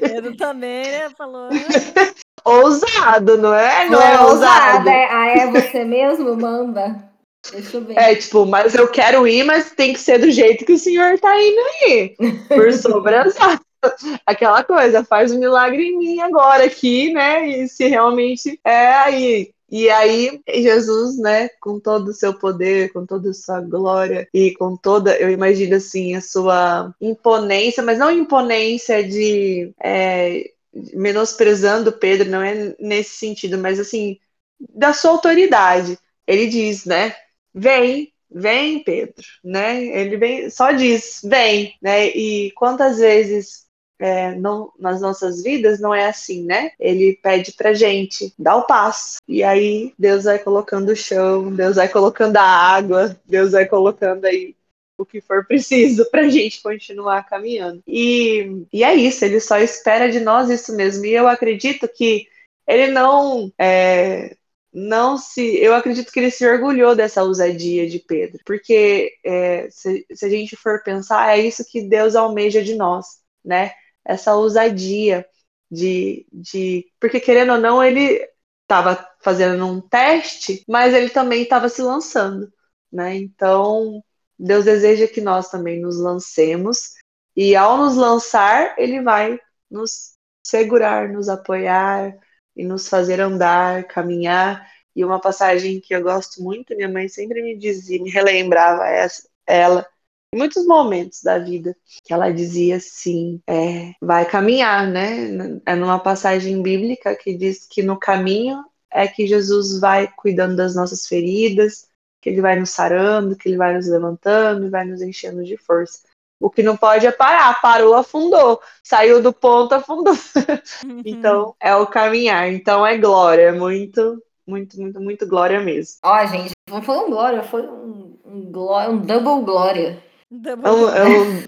Pedro 0.00 0.36
também, 0.36 0.82
né? 0.82 1.10
Falou. 1.16 1.48
ousado, 2.44 3.36
não 3.38 3.54
é? 3.54 3.84
Não, 3.84 3.92
não 3.92 4.02
é, 4.02 4.14
é 4.14 4.20
ousado. 4.20 4.88
É, 4.88 5.08
ah, 5.10 5.28
é 5.28 5.50
você 5.50 5.84
mesmo? 5.84 6.36
Manda. 6.36 7.08
Deixa 7.52 7.76
eu 7.76 7.84
ver. 7.84 7.98
É, 7.98 8.14
tipo, 8.14 8.44
mas 8.44 8.74
eu 8.74 8.88
quero 8.88 9.26
ir, 9.26 9.44
mas 9.44 9.70
tem 9.72 9.92
que 9.92 10.00
ser 10.00 10.18
do 10.18 10.30
jeito 10.30 10.64
que 10.64 10.72
o 10.72 10.78
senhor 10.78 11.18
tá 11.18 11.34
indo 11.40 11.60
aí. 11.60 12.16
Por 12.48 12.72
sobre 12.72 13.16
as 13.16 13.34
aquela 14.26 14.62
coisa, 14.64 15.04
faz 15.04 15.32
um 15.32 15.38
milagre 15.38 15.82
em 15.82 15.98
mim 15.98 16.20
agora 16.20 16.64
aqui, 16.64 17.12
né? 17.12 17.48
E 17.48 17.68
se 17.68 17.86
realmente 17.86 18.60
é 18.64 18.88
aí. 18.88 19.54
E 19.70 19.88
aí, 19.88 20.40
Jesus, 20.48 21.16
né, 21.16 21.48
com 21.60 21.78
todo 21.78 22.08
o 22.08 22.12
seu 22.12 22.34
poder, 22.34 22.92
com 22.92 23.06
toda 23.06 23.30
a 23.30 23.34
sua 23.34 23.60
glória 23.60 24.28
e 24.34 24.52
com 24.54 24.76
toda, 24.76 25.16
eu 25.16 25.30
imagino 25.30 25.76
assim, 25.76 26.16
a 26.16 26.20
sua 26.20 26.92
imponência, 27.00 27.80
mas 27.80 27.96
não 27.96 28.10
imponência 28.10 29.06
de 29.08 29.72
é, 29.80 30.50
menosprezando 30.92 31.92
Pedro, 31.92 32.28
não 32.28 32.42
é 32.42 32.74
nesse 32.80 33.16
sentido, 33.16 33.58
mas 33.58 33.78
assim, 33.78 34.18
da 34.58 34.92
sua 34.92 35.12
autoridade. 35.12 35.96
Ele 36.26 36.48
diz, 36.48 36.84
né, 36.84 37.14
vem, 37.54 38.12
vem, 38.30 38.82
Pedro, 38.82 39.24
né? 39.42 39.84
Ele 39.84 40.16
vem, 40.16 40.50
só 40.50 40.72
diz, 40.72 41.20
vem, 41.24 41.74
né? 41.82 42.08
E 42.08 42.52
quantas 42.52 42.98
vezes 42.98 43.69
é, 44.00 44.34
não, 44.34 44.72
nas 44.78 45.00
nossas 45.00 45.42
vidas 45.42 45.78
não 45.78 45.94
é 45.94 46.06
assim, 46.06 46.44
né? 46.44 46.72
Ele 46.80 47.18
pede 47.22 47.52
pra 47.52 47.74
gente 47.74 48.32
dar 48.38 48.56
o 48.56 48.66
passo. 48.66 49.18
E 49.28 49.42
aí 49.42 49.92
Deus 49.98 50.24
vai 50.24 50.38
colocando 50.38 50.90
o 50.90 50.96
chão, 50.96 51.54
Deus 51.54 51.76
vai 51.76 51.88
colocando 51.88 52.36
a 52.38 52.42
água, 52.42 53.14
Deus 53.26 53.52
vai 53.52 53.66
colocando 53.66 54.24
aí 54.24 54.56
o 54.96 55.04
que 55.04 55.20
for 55.20 55.46
preciso 55.46 56.08
para 56.10 56.28
gente 56.28 56.62
continuar 56.62 57.28
caminhando. 57.28 57.82
E, 57.86 58.64
e 58.72 58.82
é 58.82 58.94
isso, 58.94 59.24
ele 59.24 59.38
só 59.38 59.58
espera 59.58 60.10
de 60.10 60.20
nós 60.20 60.48
isso 60.48 60.74
mesmo. 60.74 61.04
E 61.04 61.12
eu 61.12 61.28
acredito 61.28 61.86
que 61.86 62.26
ele 62.66 62.88
não. 62.88 63.52
É, 63.58 64.34
não 64.72 65.18
se. 65.18 65.56
Eu 65.56 65.74
acredito 65.74 66.10
que 66.12 66.20
ele 66.20 66.30
se 66.30 66.46
orgulhou 66.46 66.94
dessa 66.94 67.22
ousadia 67.22 67.88
de 67.88 67.98
Pedro, 67.98 68.40
porque 68.46 69.12
é, 69.24 69.68
se, 69.70 70.06
se 70.12 70.24
a 70.24 70.28
gente 70.28 70.56
for 70.56 70.82
pensar, 70.82 71.36
é 71.36 71.40
isso 71.40 71.64
que 71.68 71.82
Deus 71.82 72.14
almeja 72.14 72.62
de 72.62 72.74
nós, 72.76 73.06
né? 73.44 73.72
Essa 74.04 74.34
ousadia 74.34 75.26
de, 75.70 76.26
de. 76.32 76.86
Porque, 77.00 77.20
querendo 77.20 77.52
ou 77.52 77.58
não, 77.58 77.82
ele 77.82 78.26
estava 78.62 79.08
fazendo 79.20 79.66
um 79.66 79.80
teste, 79.80 80.64
mas 80.68 80.94
ele 80.94 81.10
também 81.10 81.42
estava 81.42 81.68
se 81.68 81.82
lançando. 81.82 82.52
Né? 82.92 83.16
Então, 83.16 84.02
Deus 84.38 84.64
deseja 84.64 85.06
que 85.06 85.20
nós 85.20 85.50
também 85.50 85.80
nos 85.80 85.98
lancemos, 85.98 86.94
e 87.36 87.54
ao 87.56 87.76
nos 87.76 87.96
lançar, 87.96 88.74
Ele 88.78 89.02
vai 89.02 89.38
nos 89.70 90.12
segurar, 90.44 91.08
nos 91.08 91.28
apoiar 91.28 92.16
e 92.56 92.64
nos 92.64 92.88
fazer 92.88 93.20
andar, 93.20 93.84
caminhar. 93.84 94.68
E 94.94 95.04
uma 95.04 95.20
passagem 95.20 95.80
que 95.80 95.94
eu 95.94 96.02
gosto 96.02 96.42
muito, 96.42 96.74
minha 96.76 96.88
mãe 96.88 97.08
sempre 97.08 97.42
me 97.42 97.56
dizia, 97.56 98.02
me 98.02 98.10
relembrava 98.10 98.86
essa, 98.86 99.28
ela, 99.46 99.86
em 100.32 100.38
muitos 100.38 100.64
momentos 100.64 101.22
da 101.22 101.38
vida, 101.38 101.76
que 102.04 102.12
ela 102.12 102.30
dizia 102.30 102.76
assim, 102.76 103.40
é, 103.48 103.92
vai 104.00 104.24
caminhar, 104.24 104.86
né? 104.86 105.60
É 105.66 105.74
numa 105.74 105.98
passagem 105.98 106.62
bíblica 106.62 107.16
que 107.16 107.34
diz 107.34 107.66
que 107.66 107.82
no 107.82 107.98
caminho 107.98 108.64
é 108.92 109.08
que 109.08 109.26
Jesus 109.26 109.80
vai 109.80 110.08
cuidando 110.16 110.56
das 110.56 110.74
nossas 110.74 111.06
feridas, 111.06 111.88
que 112.20 112.28
ele 112.28 112.40
vai 112.40 112.58
nos 112.58 112.70
sarando, 112.70 113.36
que 113.36 113.48
ele 113.48 113.56
vai 113.56 113.74
nos 113.74 113.88
levantando 113.88 114.66
e 114.66 114.70
vai 114.70 114.84
nos 114.84 115.02
enchendo 115.02 115.42
de 115.42 115.56
força. 115.56 116.00
O 116.38 116.48
que 116.48 116.62
não 116.62 116.76
pode 116.76 117.06
é 117.06 117.12
parar, 117.12 117.60
parou, 117.60 117.94
afundou, 117.94 118.60
saiu 118.82 119.22
do 119.22 119.32
ponto, 119.32 119.74
afundou. 119.74 120.14
então, 121.04 121.54
é 121.60 121.74
o 121.74 121.86
caminhar. 121.86 122.50
Então, 122.50 122.86
é 122.86 122.96
glória, 122.96 123.48
é 123.48 123.52
muito, 123.52 124.22
muito, 124.46 124.80
muito, 124.80 125.00
muito 125.00 125.26
glória 125.26 125.60
mesmo. 125.60 125.98
Ó, 126.02 126.26
gente, 126.26 126.52
não 126.68 126.80
foi 126.80 126.96
um 126.96 127.10
glória, 127.10 127.42
foi 127.42 127.62
um, 127.62 128.18
um, 128.24 128.50
glória, 128.50 128.90
um 128.90 128.98
double 128.98 129.44
glória. 129.44 130.09
Double 130.30 130.64
é 130.64 130.70
um, 130.70 130.88
é 130.88 131.08
um... 131.08 131.42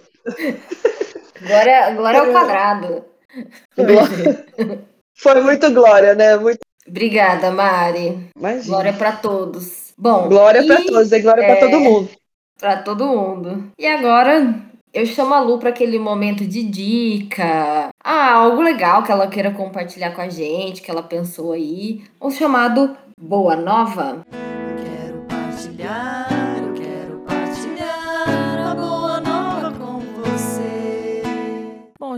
glória, 1.41 1.91
glória 1.95 2.21
ao 2.21 2.27
quadrado. 2.33 3.05
Foi 5.15 5.41
muito 5.41 5.73
glória, 5.73 6.15
né? 6.17 6.37
Muito... 6.37 6.59
Obrigada, 6.87 7.53
Mari. 7.53 8.29
Imagina. 8.37 8.65
Glória 8.67 8.93
para 8.93 9.13
todos. 9.13 9.95
Bom, 9.97 10.29
glória 10.29 10.67
para 10.67 10.85
todos, 10.85 11.13
é 11.13 11.21
glória 11.21 11.43
é... 11.43 11.55
para 11.55 11.69
todo 11.69 11.81
mundo. 11.81 12.09
Para 12.59 12.77
todo 12.83 13.07
mundo. 13.07 13.71
E 13.79 13.87
agora 13.87 14.53
eu 14.93 15.07
chamo 15.07 15.33
a 15.33 15.41
Lu 15.41 15.59
para 15.59 15.69
aquele 15.69 15.99
momento 15.99 16.45
de 16.45 16.65
dica. 16.65 17.89
Ah, 18.03 18.33
algo 18.33 18.61
legal 18.63 19.05
que 19.05 19.13
ela 19.13 19.29
queira 19.29 19.53
compartilhar 19.53 20.11
com 20.11 20.23
a 20.23 20.29
gente, 20.29 20.83
que 20.83 20.91
ela 20.91 21.05
pensou 21.05 21.53
aí. 21.53 22.03
O 22.21 22.33
chamado 22.33 22.97
Boa 23.17 23.55
Nova. 23.55 24.27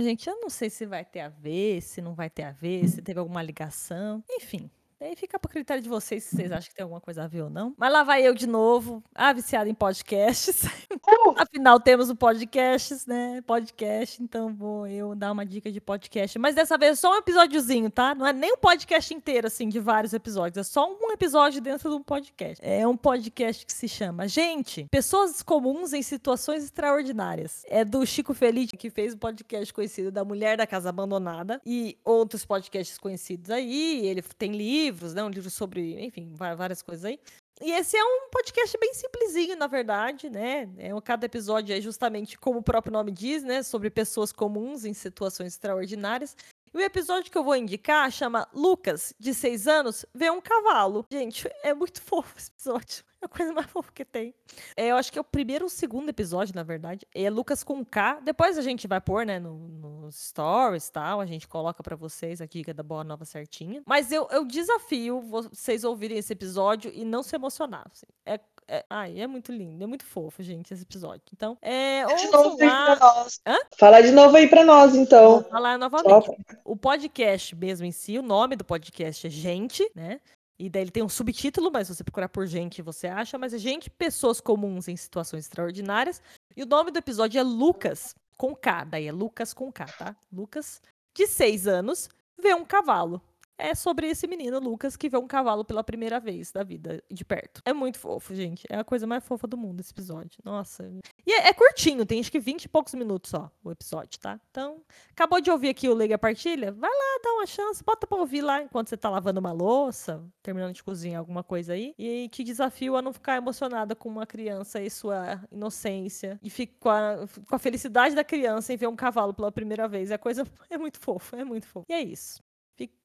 Gente, 0.00 0.28
eu 0.28 0.40
não 0.40 0.50
sei 0.50 0.70
se 0.70 0.86
vai 0.86 1.04
ter 1.04 1.20
a 1.20 1.28
ver, 1.28 1.80
se 1.80 2.00
não 2.00 2.14
vai 2.14 2.30
ter 2.30 2.42
a 2.44 2.52
ver, 2.52 2.88
se 2.88 3.02
teve 3.02 3.18
alguma 3.18 3.42
ligação. 3.42 4.22
Enfim, 4.30 4.70
Aí 5.04 5.14
fica 5.14 5.38
pro 5.38 5.50
critério 5.50 5.82
de 5.82 5.88
vocês 5.88 6.24
se 6.24 6.34
vocês 6.34 6.50
acham 6.50 6.70
que 6.70 6.74
tem 6.74 6.82
alguma 6.82 7.00
coisa 7.00 7.24
a 7.24 7.26
ver 7.26 7.42
ou 7.42 7.50
não. 7.50 7.74
Mas 7.76 7.92
lá 7.92 8.02
vai 8.02 8.26
eu 8.26 8.32
de 8.32 8.46
novo, 8.46 9.04
a 9.14 9.34
viciada 9.34 9.68
em 9.68 9.74
podcasts. 9.74 10.64
Uh! 10.64 11.34
Afinal, 11.36 11.78
temos 11.78 12.08
o 12.08 12.16
podcasts, 12.16 13.04
né? 13.04 13.42
Podcast, 13.42 14.22
então 14.22 14.54
vou 14.54 14.86
eu 14.86 15.14
dar 15.14 15.32
uma 15.32 15.44
dica 15.44 15.70
de 15.70 15.78
podcast. 15.78 16.38
Mas 16.38 16.54
dessa 16.54 16.78
vez 16.78 16.92
é 16.92 16.94
só 16.94 17.12
um 17.12 17.16
episódiozinho, 17.16 17.90
tá? 17.90 18.14
Não 18.14 18.26
é 18.26 18.32
nem 18.32 18.54
um 18.54 18.56
podcast 18.56 19.12
inteiro, 19.12 19.46
assim, 19.46 19.68
de 19.68 19.78
vários 19.78 20.14
episódios. 20.14 20.56
É 20.56 20.62
só 20.62 20.90
um 20.90 21.12
episódio 21.12 21.60
dentro 21.60 21.90
de 21.90 21.96
um 21.96 22.02
podcast. 22.02 22.64
É 22.66 22.88
um 22.88 22.96
podcast 22.96 23.66
que 23.66 23.74
se 23.74 23.86
chama 23.86 24.26
Gente, 24.26 24.86
Pessoas 24.90 25.42
Comuns 25.42 25.92
em 25.92 26.00
Situações 26.00 26.64
Extraordinárias. 26.64 27.62
É 27.68 27.84
do 27.84 28.06
Chico 28.06 28.32
Feliz, 28.32 28.70
que 28.70 28.88
fez 28.88 29.12
um 29.12 29.18
podcast 29.18 29.70
conhecido 29.74 30.10
da 30.10 30.24
Mulher 30.24 30.56
da 30.56 30.66
Casa 30.66 30.88
Abandonada 30.88 31.60
e 31.66 31.98
outros 32.02 32.46
podcasts 32.46 32.96
conhecidos 32.96 33.50
aí. 33.50 34.06
Ele 34.06 34.22
tem 34.22 34.52
livros, 34.94 35.12
né? 35.12 35.22
Um 35.22 35.28
livro 35.28 35.50
sobre, 35.50 36.00
enfim, 36.02 36.32
várias 36.34 36.80
coisas 36.80 37.04
aí. 37.04 37.18
E 37.60 37.72
esse 37.72 37.96
é 37.96 38.04
um 38.04 38.30
podcast 38.30 38.76
bem 38.80 38.94
simplesinho, 38.94 39.56
na 39.56 39.66
verdade, 39.66 40.30
né? 40.30 40.68
É, 40.78 40.90
cada 41.02 41.26
episódio 41.26 41.74
é 41.74 41.80
justamente 41.80 42.38
como 42.38 42.60
o 42.60 42.62
próprio 42.62 42.92
nome 42.92 43.10
diz, 43.12 43.42
né? 43.42 43.62
Sobre 43.62 43.90
pessoas 43.90 44.32
comuns 44.32 44.84
em 44.84 44.94
situações 44.94 45.52
extraordinárias. 45.52 46.36
E 46.72 46.76
o 46.76 46.80
episódio 46.80 47.30
que 47.30 47.38
eu 47.38 47.44
vou 47.44 47.54
indicar 47.54 48.10
chama 48.10 48.48
Lucas, 48.52 49.14
de 49.18 49.32
seis 49.32 49.68
anos, 49.68 50.04
vê 50.12 50.30
um 50.30 50.40
cavalo. 50.40 51.06
Gente, 51.12 51.48
é 51.62 51.72
muito 51.72 52.02
fofo 52.02 52.36
esse 52.36 52.50
episódio. 52.50 53.04
É 53.24 53.26
a 53.26 53.28
coisa 53.28 53.52
mais 53.52 53.66
fofa 53.70 53.90
que 53.92 54.04
tem. 54.04 54.34
É, 54.76 54.88
eu 54.88 54.96
acho 54.96 55.10
que 55.10 55.18
é 55.18 55.20
o 55.20 55.24
primeiro 55.24 55.64
ou 55.64 55.68
segundo 55.70 56.08
episódio, 56.10 56.54
na 56.54 56.62
verdade. 56.62 57.06
É 57.14 57.30
Lucas 57.30 57.64
com 57.64 57.84
K. 57.84 58.20
Depois 58.22 58.58
a 58.58 58.62
gente 58.62 58.86
vai 58.86 59.00
pôr, 59.00 59.24
né, 59.24 59.38
no- 59.38 59.56
nos 59.68 60.14
stories 60.28 60.88
e 60.88 60.92
tal. 60.92 61.20
A 61.20 61.26
gente 61.26 61.48
coloca 61.48 61.82
pra 61.82 61.96
vocês 61.96 62.40
a 62.40 62.46
dica 62.46 62.74
da 62.74 62.82
Boa 62.82 63.02
Nova 63.02 63.24
certinha. 63.24 63.82
Mas 63.86 64.12
eu, 64.12 64.28
eu 64.30 64.44
desafio 64.44 65.20
vocês 65.22 65.84
ouvirem 65.84 66.18
esse 66.18 66.32
episódio 66.32 66.90
e 66.94 67.04
não 67.04 67.22
se 67.22 67.34
emocionar. 67.34 67.86
assim. 67.90 68.06
É, 68.26 68.38
é, 68.66 68.84
ai, 68.88 69.20
é 69.20 69.26
muito 69.26 69.52
lindo, 69.52 69.82
é 69.82 69.86
muito 69.86 70.04
fofo, 70.04 70.42
gente, 70.42 70.72
esse 70.72 70.82
episódio. 70.82 71.22
Então, 71.32 71.56
é. 71.60 72.04
De 72.16 72.28
novo 72.30 72.56
aí 72.60 72.68
lá. 72.68 72.96
pra 72.96 73.14
nós. 73.14 73.40
Hã? 73.46 73.56
Fala 73.76 74.00
de 74.00 74.10
novo 74.10 74.36
aí 74.36 74.48
pra 74.48 74.64
nós, 74.64 74.92
Vou 74.92 75.00
então. 75.02 75.42
falar 75.44 75.78
novamente. 75.78 76.30
O 76.64 76.76
podcast 76.76 77.54
mesmo 77.56 77.86
em 77.86 77.92
si, 77.92 78.18
o 78.18 78.22
nome 78.22 78.56
do 78.56 78.64
podcast 78.64 79.26
é 79.26 79.30
Gente, 79.30 79.90
né? 79.94 80.20
E 80.58 80.70
daí 80.70 80.82
ele 80.82 80.90
tem 80.90 81.02
um 81.02 81.08
subtítulo, 81.08 81.70
mas 81.72 81.88
você 81.88 82.04
procurar 82.04 82.28
por 82.28 82.46
gente, 82.46 82.80
você 82.80 83.06
acha. 83.06 83.36
Mas 83.36 83.52
é 83.52 83.58
Gente, 83.58 83.90
Pessoas 83.90 84.40
Comuns 84.40 84.88
em 84.88 84.96
Situações 84.96 85.44
Extraordinárias. 85.44 86.22
E 86.56 86.62
o 86.62 86.66
nome 86.66 86.90
do 86.90 86.98
episódio 86.98 87.38
é 87.38 87.42
Lucas, 87.42 88.14
com 88.36 88.54
K. 88.54 88.84
Daí 88.84 89.06
é 89.06 89.12
Lucas 89.12 89.52
com 89.52 89.72
K, 89.72 89.86
tá? 89.86 90.16
Lucas, 90.32 90.80
de 91.14 91.26
seis 91.26 91.66
anos, 91.66 92.08
vê 92.40 92.54
um 92.54 92.64
cavalo. 92.64 93.20
É 93.56 93.74
sobre 93.74 94.08
esse 94.08 94.26
menino, 94.26 94.58
Lucas, 94.58 94.96
que 94.96 95.08
vê 95.08 95.16
um 95.16 95.26
cavalo 95.26 95.64
pela 95.64 95.84
primeira 95.84 96.18
vez 96.18 96.50
da 96.50 96.62
vida, 96.62 97.02
de 97.10 97.24
perto. 97.24 97.62
É 97.64 97.72
muito 97.72 97.98
fofo, 97.98 98.34
gente. 98.34 98.66
É 98.68 98.76
a 98.76 98.84
coisa 98.84 99.06
mais 99.06 99.24
fofa 99.24 99.46
do 99.46 99.56
mundo 99.56 99.80
esse 99.80 99.92
episódio. 99.92 100.40
Nossa. 100.44 100.90
E 101.26 101.32
é, 101.32 101.48
é 101.48 101.52
curtinho, 101.52 102.04
tem 102.04 102.20
acho 102.20 102.32
que 102.32 102.40
20 102.40 102.64
e 102.64 102.68
poucos 102.68 102.94
minutos 102.94 103.30
só 103.30 103.50
o 103.62 103.70
episódio, 103.70 104.18
tá? 104.18 104.40
Então, 104.50 104.82
acabou 105.10 105.40
de 105.40 105.50
ouvir 105.50 105.68
aqui 105.68 105.88
o 105.88 105.96
Liga 105.96 106.18
Partilha? 106.18 106.72
Vai 106.72 106.90
lá, 106.90 107.20
dá 107.22 107.30
uma 107.32 107.46
chance, 107.46 107.82
bota 107.84 108.06
pra 108.06 108.18
ouvir 108.18 108.42
lá 108.42 108.62
enquanto 108.62 108.88
você 108.88 108.96
tá 108.96 109.08
lavando 109.08 109.40
uma 109.40 109.52
louça, 109.52 110.22
terminando 110.42 110.74
de 110.74 110.82
cozinhar 110.82 111.20
alguma 111.20 111.44
coisa 111.44 111.74
aí. 111.74 111.94
E 111.98 112.28
te 112.28 112.42
desafio 112.42 112.96
a 112.96 113.02
não 113.02 113.12
ficar 113.12 113.36
emocionada 113.36 113.94
com 113.94 114.08
uma 114.08 114.26
criança 114.26 114.80
e 114.80 114.90
sua 114.90 115.40
inocência. 115.50 116.40
E 116.42 116.50
a, 116.50 117.26
com 117.46 117.54
a 117.54 117.58
felicidade 117.58 118.14
da 118.14 118.24
criança 118.24 118.72
em 118.72 118.76
ver 118.76 118.88
um 118.88 118.96
cavalo 118.96 119.32
pela 119.32 119.52
primeira 119.52 119.86
vez. 119.86 120.10
É 120.10 120.18
coisa. 120.18 120.44
É 120.70 120.78
muito 120.78 120.98
fofo, 120.98 121.36
é 121.36 121.44
muito 121.44 121.66
fofo. 121.66 121.84
E 121.88 121.92
é 121.92 122.00
isso. 122.00 122.42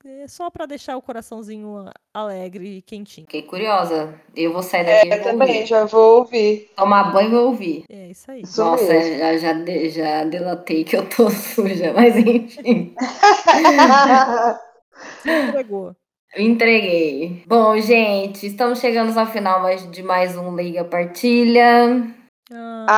É 0.05 0.27
só 0.27 0.49
pra 0.49 0.65
deixar 0.65 0.97
o 0.97 1.01
coraçãozinho 1.01 1.85
alegre 2.13 2.77
e 2.77 2.81
quentinho. 2.81 3.27
Fiquei 3.27 3.43
curiosa. 3.43 4.15
Eu 4.35 4.51
vou 4.51 4.63
sair 4.63 4.85
daqui 4.85 5.07
e 5.07 5.11
Eu 5.11 5.17
vou 5.21 5.31
também, 5.31 5.47
ouvir. 5.57 5.65
já 5.67 5.85
vou 5.85 6.17
ouvir. 6.19 6.71
Tomar 6.75 7.11
banho 7.11 7.27
e 7.27 7.31
vou 7.31 7.45
ouvir. 7.47 7.83
É 7.89 8.07
isso 8.07 8.31
aí. 8.31 8.41
Isso 8.41 8.63
Nossa, 8.63 8.91
mesmo. 8.91 9.17
já, 9.19 9.37
já, 9.37 9.53
de- 9.53 9.89
já 9.89 10.23
delatei 10.23 10.83
que 10.83 10.95
eu 10.97 11.07
tô 11.07 11.29
suja, 11.33 11.93
mas 11.93 12.15
enfim. 12.17 12.95
Se 15.21 15.29
entregou. 15.29 15.95
Entreguei. 16.37 17.43
Bom, 17.47 17.77
gente, 17.79 18.45
estamos 18.47 18.79
chegando 18.79 19.17
ao 19.17 19.25
final 19.27 19.61
mais- 19.61 19.89
de 19.91 20.01
mais 20.03 20.35
um 20.37 20.55
Liga 20.55 20.83
Partilha. 20.83 22.07
Ah, 22.51 22.93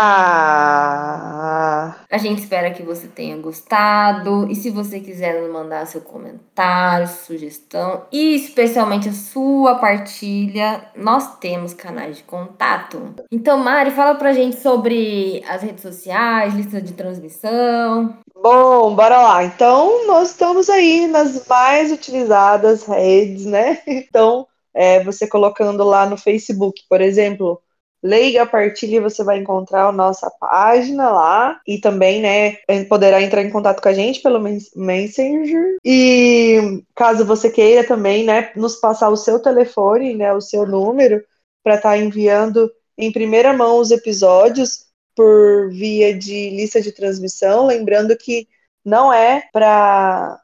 A 2.10 2.18
gente 2.18 2.42
espera 2.42 2.72
que 2.72 2.84
você 2.84 3.08
tenha 3.08 3.36
gostado. 3.38 4.48
E 4.50 4.56
se 4.56 4.70
você 4.70 5.02
quiser 5.02 5.42
nos 5.42 5.52
mandar 5.52 5.86
seu 5.88 6.00
comentário, 6.02 7.08
sugestão 7.08 8.06
e 8.12 8.36
especialmente 8.36 9.10
a 9.10 9.14
sua 9.14 9.76
partilha, 9.76 10.86
nós 10.96 11.38
temos 11.38 11.74
canais 11.74 12.18
de 12.18 12.24
contato. 12.24 13.14
Então, 13.32 13.58
Mari, 13.58 13.92
fala 13.92 14.16
pra 14.16 14.32
gente 14.34 14.56
sobre 14.58 15.44
as 15.48 15.62
redes 15.62 15.82
sociais, 15.82 16.54
lista 16.54 16.82
de 16.82 16.94
transmissão. 16.94 18.18
Bom, 18.42 18.96
bora 18.96 19.22
lá. 19.22 19.44
Então, 19.44 20.08
nós 20.08 20.30
estamos 20.30 20.70
aí 20.70 21.08
nas 21.08 21.46
mais 21.48 21.92
utilizadas 21.92 22.86
redes, 22.86 23.46
né? 23.46 23.80
Então, 24.12 24.48
é, 24.74 25.04
você 25.04 25.28
colocando 25.28 25.84
lá 25.84 26.06
no 26.06 26.18
Facebook, 26.18 26.84
por 26.90 27.02
exemplo, 27.02 27.62
Leiga 28.04 28.46
Partilha, 28.46 29.02
você 29.02 29.24
vai 29.24 29.38
encontrar 29.38 29.88
a 29.88 29.92
nossa 29.92 30.30
página 30.40 31.10
lá. 31.12 31.62
E 31.68 31.80
também, 31.80 32.22
né, 32.22 32.58
poderá 32.90 33.22
entrar 33.22 33.44
em 33.44 33.50
contato 33.50 33.82
com 33.82 33.90
a 33.90 33.94
gente 33.94 34.22
pelo 34.22 34.40
Mes- 34.40 34.72
Messenger. 34.76 35.78
E 35.86 36.84
caso 36.96 37.26
você 37.26 37.50
queira 37.50 37.88
também, 37.88 38.24
né, 38.24 38.52
nos 38.56 38.76
passar 38.78 39.10
o 39.10 39.18
seu 39.18 39.40
telefone, 39.40 40.16
né, 40.16 40.34
o 40.34 40.42
seu 40.42 40.66
número, 40.66 41.24
para 41.64 41.76
estar 41.76 41.98
enviando 41.98 42.72
em 42.98 43.12
primeira 43.12 43.54
mão 43.54 43.78
os 43.80 43.92
episódios 43.92 44.86
por 45.16 45.70
via 45.72 46.18
de 46.18 46.50
lista 46.52 46.82
de 46.82 46.92
transmissão, 46.92 47.66
lembrando 47.66 48.18
que 48.18 48.48
não 48.84 49.12
é 49.12 49.44
para 49.52 50.40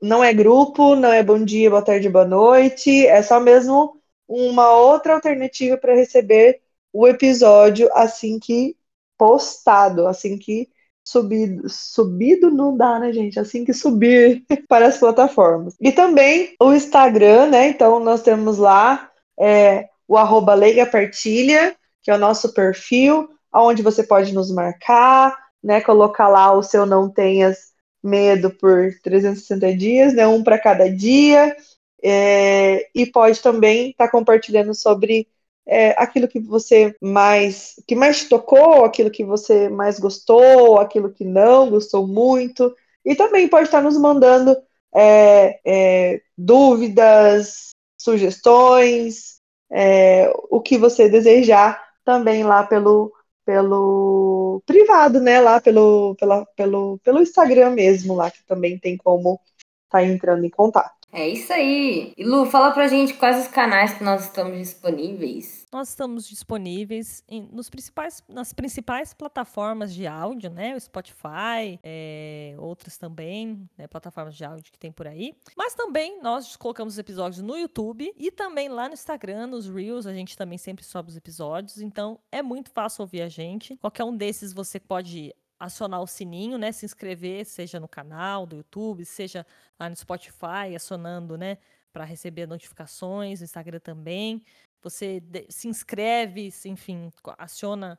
não 0.00 0.24
é 0.24 0.32
grupo, 0.32 0.96
não 0.96 1.12
é 1.12 1.22
bom 1.22 1.44
dia, 1.44 1.68
boa 1.68 1.82
tarde, 1.82 2.08
boa 2.08 2.24
noite, 2.24 3.06
é 3.06 3.22
só 3.22 3.38
mesmo 3.38 4.00
uma 4.26 4.72
outra 4.74 5.14
alternativa 5.14 5.76
para 5.76 5.94
receber 5.94 6.60
o 6.92 7.06
episódio 7.06 7.88
assim 7.94 8.38
que 8.38 8.76
postado, 9.16 10.06
assim 10.06 10.36
que 10.36 10.68
subido, 11.04 11.68
subido 11.68 12.50
não 12.50 12.76
dá, 12.76 12.98
né, 12.98 13.12
gente? 13.12 13.38
Assim 13.38 13.64
que 13.64 13.72
subir 13.72 14.44
para 14.68 14.86
as 14.86 14.98
plataformas. 14.98 15.74
E 15.80 15.90
também 15.92 16.54
o 16.60 16.72
Instagram, 16.72 17.46
né? 17.46 17.68
Então 17.68 17.98
nós 18.00 18.22
temos 18.22 18.58
lá 18.58 19.10
é, 19.38 19.88
o 20.06 20.16
arroba 20.16 20.54
Leiga 20.54 20.86
Partilha, 20.86 21.74
que 22.02 22.10
é 22.10 22.14
o 22.14 22.18
nosso 22.18 22.52
perfil, 22.52 23.28
onde 23.54 23.82
você 23.82 24.02
pode 24.02 24.32
nos 24.32 24.50
marcar, 24.50 25.36
né? 25.62 25.80
Colocar 25.80 26.28
lá 26.28 26.52
o 26.52 26.62
seu 26.62 26.86
não 26.86 27.08
tenhas 27.08 27.72
medo 28.02 28.50
por 28.50 28.90
360 29.02 29.76
dias, 29.76 30.14
né? 30.14 30.26
Um 30.26 30.42
para 30.42 30.58
cada 30.58 30.90
dia. 30.90 31.56
É, 32.04 32.88
e 32.92 33.06
pode 33.06 33.40
também 33.40 33.90
estar 33.90 34.08
compartilhando 34.08 34.74
sobre 34.74 35.28
é, 35.66 35.90
aquilo 35.90 36.28
que 36.28 36.40
você 36.40 36.94
mais 37.00 37.74
que 37.86 37.94
mais 37.94 38.28
tocou, 38.28 38.84
aquilo 38.84 39.10
que 39.10 39.24
você 39.24 39.68
mais 39.68 39.98
gostou, 39.98 40.78
aquilo 40.78 41.12
que 41.12 41.24
não 41.24 41.70
gostou 41.70 42.06
muito. 42.06 42.74
E 43.04 43.14
também 43.14 43.48
pode 43.48 43.64
estar 43.64 43.82
nos 43.82 43.96
mandando 43.98 44.56
é, 44.94 45.60
é, 45.64 46.22
dúvidas, 46.36 47.70
sugestões, 47.98 49.40
é, 49.70 50.32
o 50.50 50.60
que 50.60 50.76
você 50.76 51.08
desejar 51.08 51.82
também 52.04 52.44
lá 52.44 52.64
pelo, 52.64 53.12
pelo 53.44 54.62
privado, 54.66 55.20
né? 55.20 55.40
Lá 55.40 55.60
pelo, 55.60 56.14
pela, 56.16 56.44
pelo, 56.56 56.98
pelo 56.98 57.22
Instagram 57.22 57.70
mesmo, 57.70 58.14
lá 58.14 58.30
que 58.30 58.44
também 58.44 58.78
tem 58.78 58.96
como 58.96 59.40
estar 59.84 60.00
tá 60.00 60.04
entrando 60.04 60.44
em 60.44 60.50
contato. 60.50 61.01
É 61.12 61.28
isso 61.28 61.52
aí. 61.52 62.14
E 62.16 62.24
Lu, 62.24 62.46
fala 62.46 62.72
pra 62.72 62.88
gente 62.88 63.12
quais 63.14 63.44
os 63.44 63.48
canais 63.48 63.92
que 63.92 64.02
nós 64.02 64.24
estamos 64.24 64.58
disponíveis. 64.58 65.68
Nós 65.70 65.90
estamos 65.90 66.26
disponíveis 66.26 67.22
em, 67.28 67.42
nos 67.52 67.68
principais, 67.68 68.24
nas 68.26 68.54
principais 68.54 69.12
plataformas 69.12 69.92
de 69.92 70.06
áudio, 70.06 70.50
né? 70.50 70.74
O 70.74 70.80
Spotify, 70.80 71.78
é, 71.82 72.54
outras 72.58 72.96
também, 72.96 73.68
né? 73.76 73.86
plataformas 73.86 74.34
de 74.34 74.42
áudio 74.42 74.72
que 74.72 74.78
tem 74.78 74.90
por 74.90 75.06
aí. 75.06 75.34
Mas 75.54 75.74
também 75.74 76.20
nós 76.22 76.56
colocamos 76.56 76.94
os 76.94 76.98
episódios 76.98 77.42
no 77.42 77.58
YouTube 77.58 78.10
e 78.16 78.30
também 78.30 78.70
lá 78.70 78.88
no 78.88 78.94
Instagram, 78.94 79.48
nos 79.48 79.68
Reels, 79.68 80.06
a 80.06 80.14
gente 80.14 80.34
também 80.34 80.56
sempre 80.56 80.82
sobe 80.82 81.10
os 81.10 81.16
episódios. 81.16 81.82
Então 81.82 82.18
é 82.30 82.40
muito 82.40 82.70
fácil 82.70 83.02
ouvir 83.02 83.20
a 83.20 83.28
gente. 83.28 83.76
Qualquer 83.76 84.04
um 84.04 84.16
desses 84.16 84.54
você 84.54 84.80
pode 84.80 85.34
acionar 85.64 86.02
o 86.02 86.06
sininho, 86.06 86.58
né? 86.58 86.72
Se 86.72 86.84
inscrever, 86.84 87.44
seja 87.44 87.78
no 87.78 87.86
canal 87.86 88.44
do 88.44 88.56
YouTube, 88.56 89.04
seja 89.04 89.46
lá 89.78 89.88
no 89.88 89.94
Spotify, 89.94 90.74
acionando, 90.74 91.38
né? 91.38 91.58
Para 91.92 92.04
receber 92.04 92.46
notificações, 92.46 93.40
no 93.40 93.44
Instagram 93.44 93.78
também. 93.78 94.42
Você 94.82 95.22
se 95.48 95.68
inscreve, 95.68 96.52
enfim, 96.64 97.12
aciona 97.38 97.96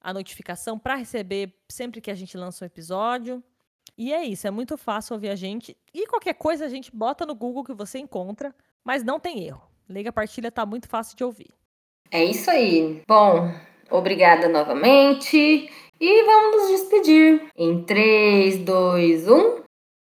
a 0.00 0.12
notificação 0.12 0.76
para 0.76 0.96
receber 0.96 1.54
sempre 1.68 2.00
que 2.00 2.10
a 2.10 2.14
gente 2.14 2.36
lança 2.36 2.64
um 2.64 2.66
episódio. 2.66 3.42
E 3.96 4.12
é 4.12 4.24
isso, 4.24 4.46
é 4.48 4.50
muito 4.50 4.76
fácil 4.76 5.14
ouvir 5.14 5.28
a 5.28 5.36
gente. 5.36 5.76
E 5.94 6.04
qualquer 6.08 6.34
coisa 6.34 6.64
a 6.64 6.68
gente 6.68 6.94
bota 6.94 7.24
no 7.24 7.34
Google 7.34 7.62
que 7.62 7.72
você 7.72 7.98
encontra. 7.98 8.52
mas 8.84 9.04
não 9.04 9.20
tem 9.20 9.44
erro. 9.44 9.62
Leia 9.88 10.10
a 10.10 10.12
partilha 10.12 10.50
tá 10.50 10.66
muito 10.66 10.88
fácil 10.88 11.16
de 11.16 11.22
ouvir. 11.22 11.50
É 12.10 12.24
isso 12.24 12.50
aí. 12.50 13.02
Bom, 13.06 13.52
obrigada 13.90 14.48
novamente. 14.48 15.70
E 16.00 16.22
vamos 16.24 16.56
nos 16.56 16.68
despedir. 16.70 17.50
Em 17.56 17.82
3, 17.82 18.58
2, 18.58 19.28
1. 19.28 19.62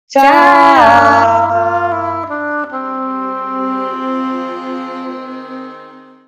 Tchau! 0.09 1.74